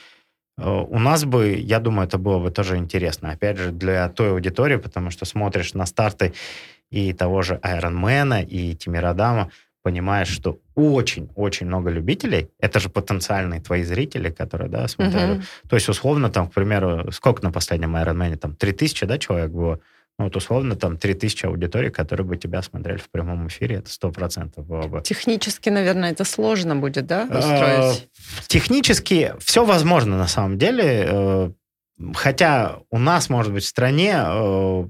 [0.58, 3.30] Э, у нас бы, я думаю, это было бы тоже интересно.
[3.30, 6.34] Опять же, для той аудитории, потому что смотришь на старты
[6.90, 9.50] и того же Айронмена, и Тимирадама,
[9.82, 15.38] понимаешь, что очень-очень много любителей, это же потенциальные твои зрители, которые, да, смотрели.
[15.38, 15.44] Uh-huh.
[15.68, 19.80] То есть, условно, там, к примеру, сколько на последнем Айронмене, там, 3000, да, человек было?
[20.18, 24.60] Ну, вот условно там 3000 аудиторий, которые бы тебя смотрели в прямом эфире, это 100%
[24.62, 25.00] было бы.
[25.00, 28.08] Технически, наверное, это сложно будет, да, а, устроить?
[28.46, 31.54] Технически все возможно на самом деле.
[32.00, 34.84] Э, Хотя у нас, может быть, в стране, э,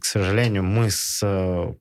[0.00, 1.74] к сожалению, мы с э,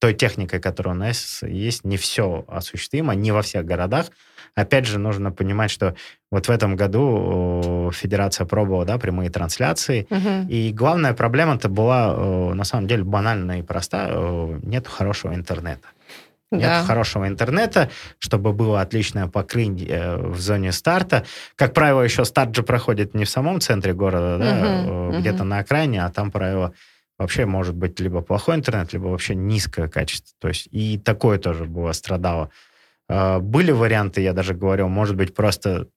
[0.00, 4.06] той техникой, которая у нас есть, не все осуществимо, не во всех городах.
[4.54, 5.96] Опять же, нужно понимать, что
[6.30, 10.48] вот в этом году федерация пробовала да, прямые трансляции, угу.
[10.48, 14.14] и главная проблема-то была, э, на самом деле, банальная и простая.
[14.62, 15.88] Нет хорошего интернета.
[16.54, 16.82] Нет да.
[16.84, 21.24] хорошего интернета, чтобы было отличное покрытие э, в зоне старта.
[21.56, 25.44] Как правило, еще старт же проходит не в самом центре города, да, угу, где-то угу.
[25.44, 26.72] на окраине, а там правило
[27.18, 30.34] вообще может быть либо плохой интернет, либо вообще низкое качество.
[30.40, 32.50] То есть и такое тоже было страдало.
[33.08, 35.88] А, были варианты, я даже говорил, может быть, просто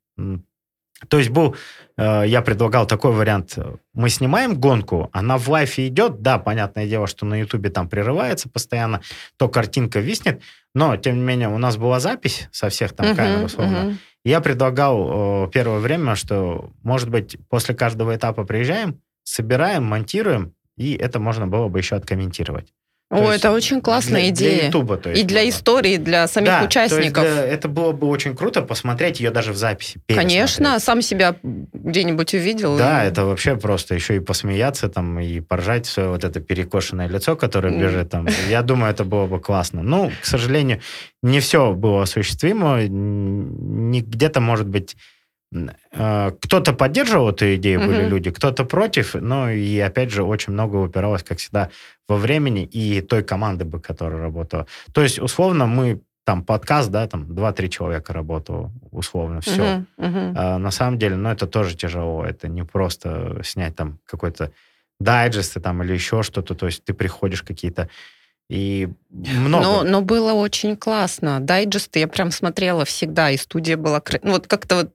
[1.10, 1.56] то есть был,
[1.98, 3.58] э, я предлагал такой вариант.
[3.94, 6.22] Мы снимаем гонку, она в лайфе идет.
[6.22, 9.02] Да, понятное дело, что на Ютубе там прерывается постоянно,
[9.38, 10.42] то картинка виснет.
[10.74, 13.78] Но, тем не менее, у нас была запись со всех там uh-huh, камер, условно.
[13.78, 13.96] Uh-huh.
[14.26, 20.94] Я предлагал э, первое время, что, может быть, после каждого этапа приезжаем, собираем, монтируем, и
[20.94, 22.74] это можно было бы еще откомментировать.
[23.10, 24.56] О, это очень классная для, идея.
[24.56, 25.50] Для YouTube, то есть, и для было.
[25.50, 27.24] истории, для самих да, участников.
[27.24, 30.02] То есть, для, это было бы очень круто посмотреть ее даже в записи.
[30.08, 32.78] Конечно, сам себя где-нибудь увидел.
[32.78, 33.08] Да, и...
[33.08, 37.80] это вообще просто еще и посмеяться там и поржать свое вот это перекошенное лицо, которое
[37.80, 38.28] бежит там.
[38.50, 39.84] Я думаю, это было бы классно.
[39.84, 40.82] Ну, к сожалению,
[41.24, 42.84] не все было осуществимо.
[42.88, 44.98] Не где-то, может быть,
[45.52, 48.10] кто-то поддерживал эту идею, были uh-huh.
[48.10, 51.70] люди, кто-то против, но и опять же очень много упиралось, как всегда,
[52.08, 54.68] во времени и той команды, бы, которая работала.
[54.92, 59.62] То есть, условно, мы там подкаст, да, там 2-3 человека работало, условно, все.
[59.62, 60.34] Uh-huh, uh-huh.
[60.36, 64.52] А, на самом деле, ну, это тоже тяжело, это не просто снять там какой-то
[65.00, 67.88] дайджесты там или еще что-то, то есть ты приходишь какие-то
[68.50, 69.64] и много.
[69.64, 71.40] Но, но было очень классно.
[71.40, 74.02] Дайджесты я прям смотрела всегда, и студия была...
[74.24, 74.94] Ну, вот как-то вот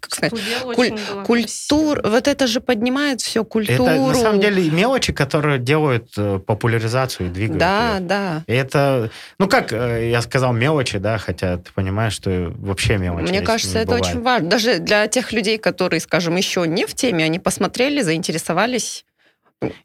[0.00, 0.32] как сказать,
[0.74, 3.84] куль, культур, вот это же поднимает все культуру.
[3.84, 7.58] Это на самом деле мелочи, которые делают э, популяризацию и двигают.
[7.58, 8.00] Да, ее.
[8.00, 8.44] да.
[8.46, 13.28] И это, ну как э, я сказал, мелочи, да, хотя ты понимаешь, что вообще мелочи.
[13.28, 14.06] Мне кажется, это бывает.
[14.06, 14.48] очень важно.
[14.48, 19.04] Даже для тех людей, которые, скажем, еще не в теме, они посмотрели, заинтересовались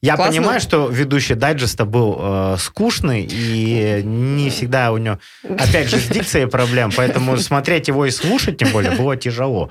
[0.01, 0.33] я Классно.
[0.33, 6.07] понимаю, что ведущий дайджеста был э, скучный, и не всегда у него, опять же, с
[6.07, 9.69] дикцией проблем, поэтому смотреть его и слушать, тем более, было тяжело.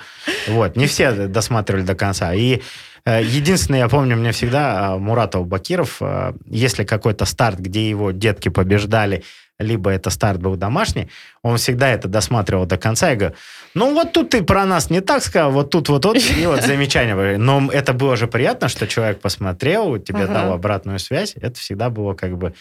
[0.48, 2.32] Вот, не все досматривали до конца.
[2.32, 2.62] И
[3.05, 8.10] э, единственное, я помню, мне всегда э, Муратов Бакиров, э, если какой-то старт, где его
[8.10, 9.22] детки побеждали,
[9.61, 11.09] либо это старт был домашний,
[11.43, 13.37] он всегда это досматривал до конца и говорил,
[13.74, 16.62] ну вот тут ты про нас не так сказал, вот тут вот, вот и вот
[16.62, 17.39] замечание.
[17.39, 20.35] Но это было же приятно, что человек посмотрел, тебе ага.
[20.35, 22.55] дал обратную связь, это всегда было как бы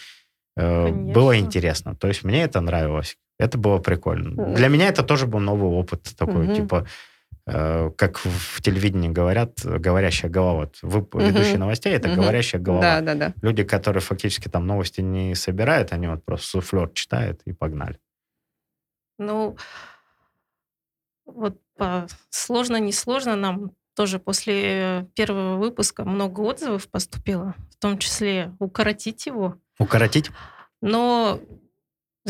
[0.56, 1.96] э, было интересно.
[1.96, 3.16] То есть мне это нравилось.
[3.38, 4.54] Это было прикольно.
[4.54, 6.54] Для меня это тоже был новый опыт такой, угу.
[6.54, 6.86] типа Э,
[7.96, 10.60] как в телевидении говорят, говорящая голова.
[10.60, 11.20] Вот вы угу.
[11.20, 12.22] ведущий новостей, это угу.
[12.22, 12.82] говорящая голова.
[12.82, 13.34] Да, да, да.
[13.42, 17.98] Люди, которые фактически там новости не собирают, они вот просто суфлер читают и погнали.
[19.18, 19.56] Ну,
[21.26, 27.98] вот по, сложно, не сложно нам тоже после первого выпуска много отзывов поступило, в том
[27.98, 29.56] числе укоротить его.
[29.78, 30.30] Укоротить?
[30.80, 31.40] Но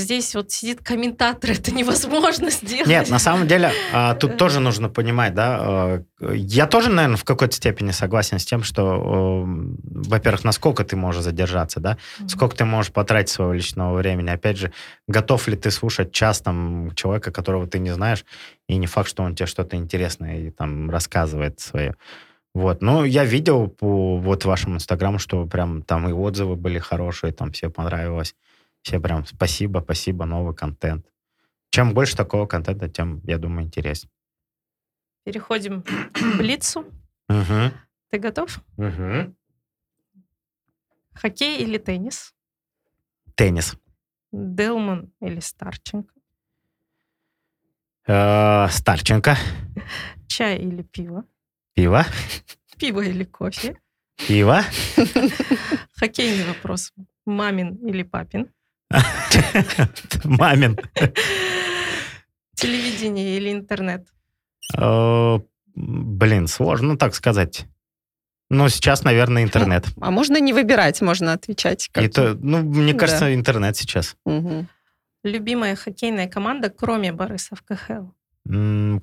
[0.01, 2.87] здесь вот сидит комментатор, это невозможно сделать.
[2.87, 6.03] Нет, на самом деле, а, тут тоже нужно понимать, да, а,
[6.33, 11.81] я тоже, наверное, в какой-то степени согласен с тем, что, во-первых, насколько ты можешь задержаться,
[11.81, 11.97] да,
[12.27, 14.29] сколько ты можешь потратить своего личного времени.
[14.29, 14.73] Опять же,
[15.09, 18.25] готов ли ты слушать час там человека, которого ты не знаешь,
[18.69, 21.95] и не факт, что он тебе что-то интересное и там рассказывает свое.
[22.55, 27.33] Вот, ну, я видел по вот вашему инстаграму, что прям там и отзывы были хорошие,
[27.33, 28.35] там все понравилось.
[28.83, 31.07] Все прям спасибо, спасибо, новый контент.
[31.71, 34.11] Чем больше такого контента, тем, я думаю, интереснее.
[35.25, 36.81] Переходим к Блицу.
[37.29, 37.73] Угу.
[38.11, 38.61] Ты готов?
[38.77, 39.35] Угу.
[41.15, 42.35] Хоккей или теннис?
[43.35, 43.77] Теннис.
[44.33, 46.15] Делман или Старченко?
[48.07, 49.37] Э, Старченко.
[50.27, 51.25] Чай или пиво?
[51.75, 52.05] Пиво.
[52.79, 53.79] Пиво или кофе?
[54.17, 54.63] Пиво.
[55.97, 56.93] Хоккейный вопрос.
[57.27, 58.51] Мамин или папин?
[60.25, 60.77] Мамин.
[62.55, 64.09] Телевидение или интернет?
[65.75, 67.67] Блин, сложно так сказать.
[68.51, 69.87] Но сейчас, наверное, интернет.
[70.01, 71.89] А можно не выбирать, можно отвечать.
[71.95, 73.35] Это, ну, мне кажется, да.
[73.35, 74.17] интернет сейчас.
[74.25, 74.67] Угу.
[75.23, 78.09] Любимая хоккейная команда, кроме Бориса в КХЛ?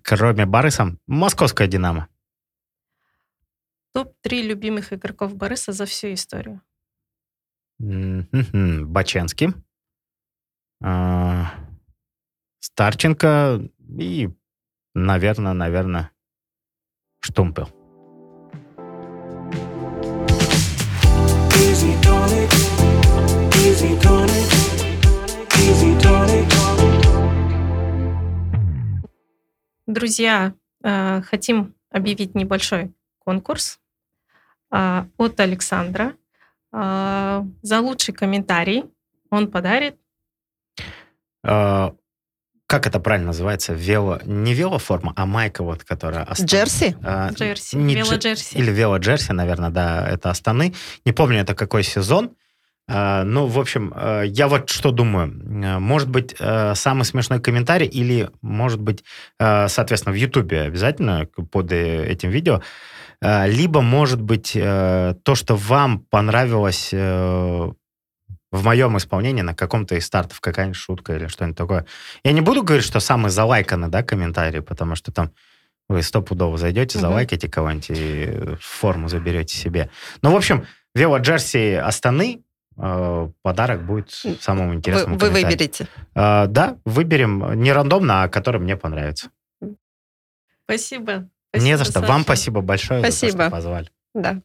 [0.04, 0.98] Кроме Бориса?
[1.08, 2.10] Московская «Динамо».
[3.94, 6.62] Топ-3 любимых игроков Бориса за всю историю?
[7.80, 9.54] Баченский.
[10.82, 11.54] А,
[12.60, 13.62] Старченко
[14.00, 14.30] и,
[14.94, 16.12] наверное, наверное,
[17.20, 17.70] Штумпел.
[29.88, 33.80] Друзья, э, хотим объявить небольшой конкурс
[34.72, 36.16] э, от Александра.
[36.72, 38.86] Э, за лучший комментарий
[39.32, 40.00] он подарит
[41.48, 41.94] а,
[42.68, 43.74] как это правильно называется?
[43.74, 46.24] Вело, не велоформа, а майка вот, которая...
[46.24, 46.46] Астан...
[46.46, 46.98] Джерси?
[47.02, 48.58] А, джерси, вело-джерси.
[48.58, 50.74] Или вело-джерси, наверное, да, это Астаны.
[51.06, 52.32] Не помню, это какой сезон.
[52.90, 55.34] А, ну, в общем, а, я вот что думаю.
[55.66, 59.04] А, может быть, самый смешной комментарий или, может быть,
[59.40, 62.62] соответственно, в Ютубе обязательно под э, этим видео,
[63.22, 67.72] либо, может быть, э, то, что вам понравилось э,
[68.52, 71.86] в моем исполнении на каком-то из стартов какая-нибудь шутка или что-нибудь такое.
[72.24, 75.32] Я не буду говорить, что самый залайканный, да, комментарий, потому что там
[75.90, 79.90] вы стопудово зайдете, залайкаете кого-нибудь и форму заберете себе.
[80.22, 82.42] Ну, в общем, Вело Джерси Астаны
[82.78, 84.12] э, подарок будет
[84.42, 85.18] самому интересному.
[85.18, 85.88] Вы, вы выберете?
[86.16, 89.30] Э, да, выберем не рандомно, а который мне понравится.
[90.66, 91.30] Спасибо.
[91.50, 91.94] спасибо не за что.
[91.94, 92.08] Саша.
[92.08, 93.32] Вам спасибо большое спасибо.
[93.32, 93.90] за то, что позвали.
[94.14, 94.42] Да.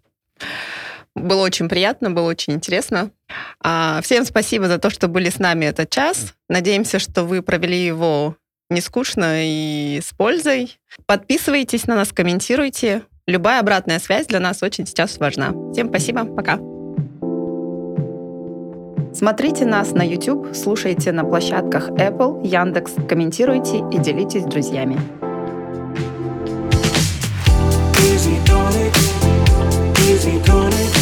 [1.14, 3.10] Было очень приятно, было очень интересно.
[3.62, 6.34] А, всем спасибо за то, что были с нами этот час.
[6.48, 8.36] Надеемся, что вы провели его
[8.70, 10.78] не скучно и с пользой.
[11.06, 13.02] Подписывайтесь на нас, комментируйте.
[13.26, 15.52] Любая обратная связь для нас очень сейчас важна.
[15.72, 16.58] Всем спасибо, пока.
[19.14, 24.98] Смотрите нас на YouTube, слушайте на площадках Apple, Яндекс, комментируйте и делитесь с друзьями.
[28.00, 28.36] Easy,
[30.08, 31.01] easy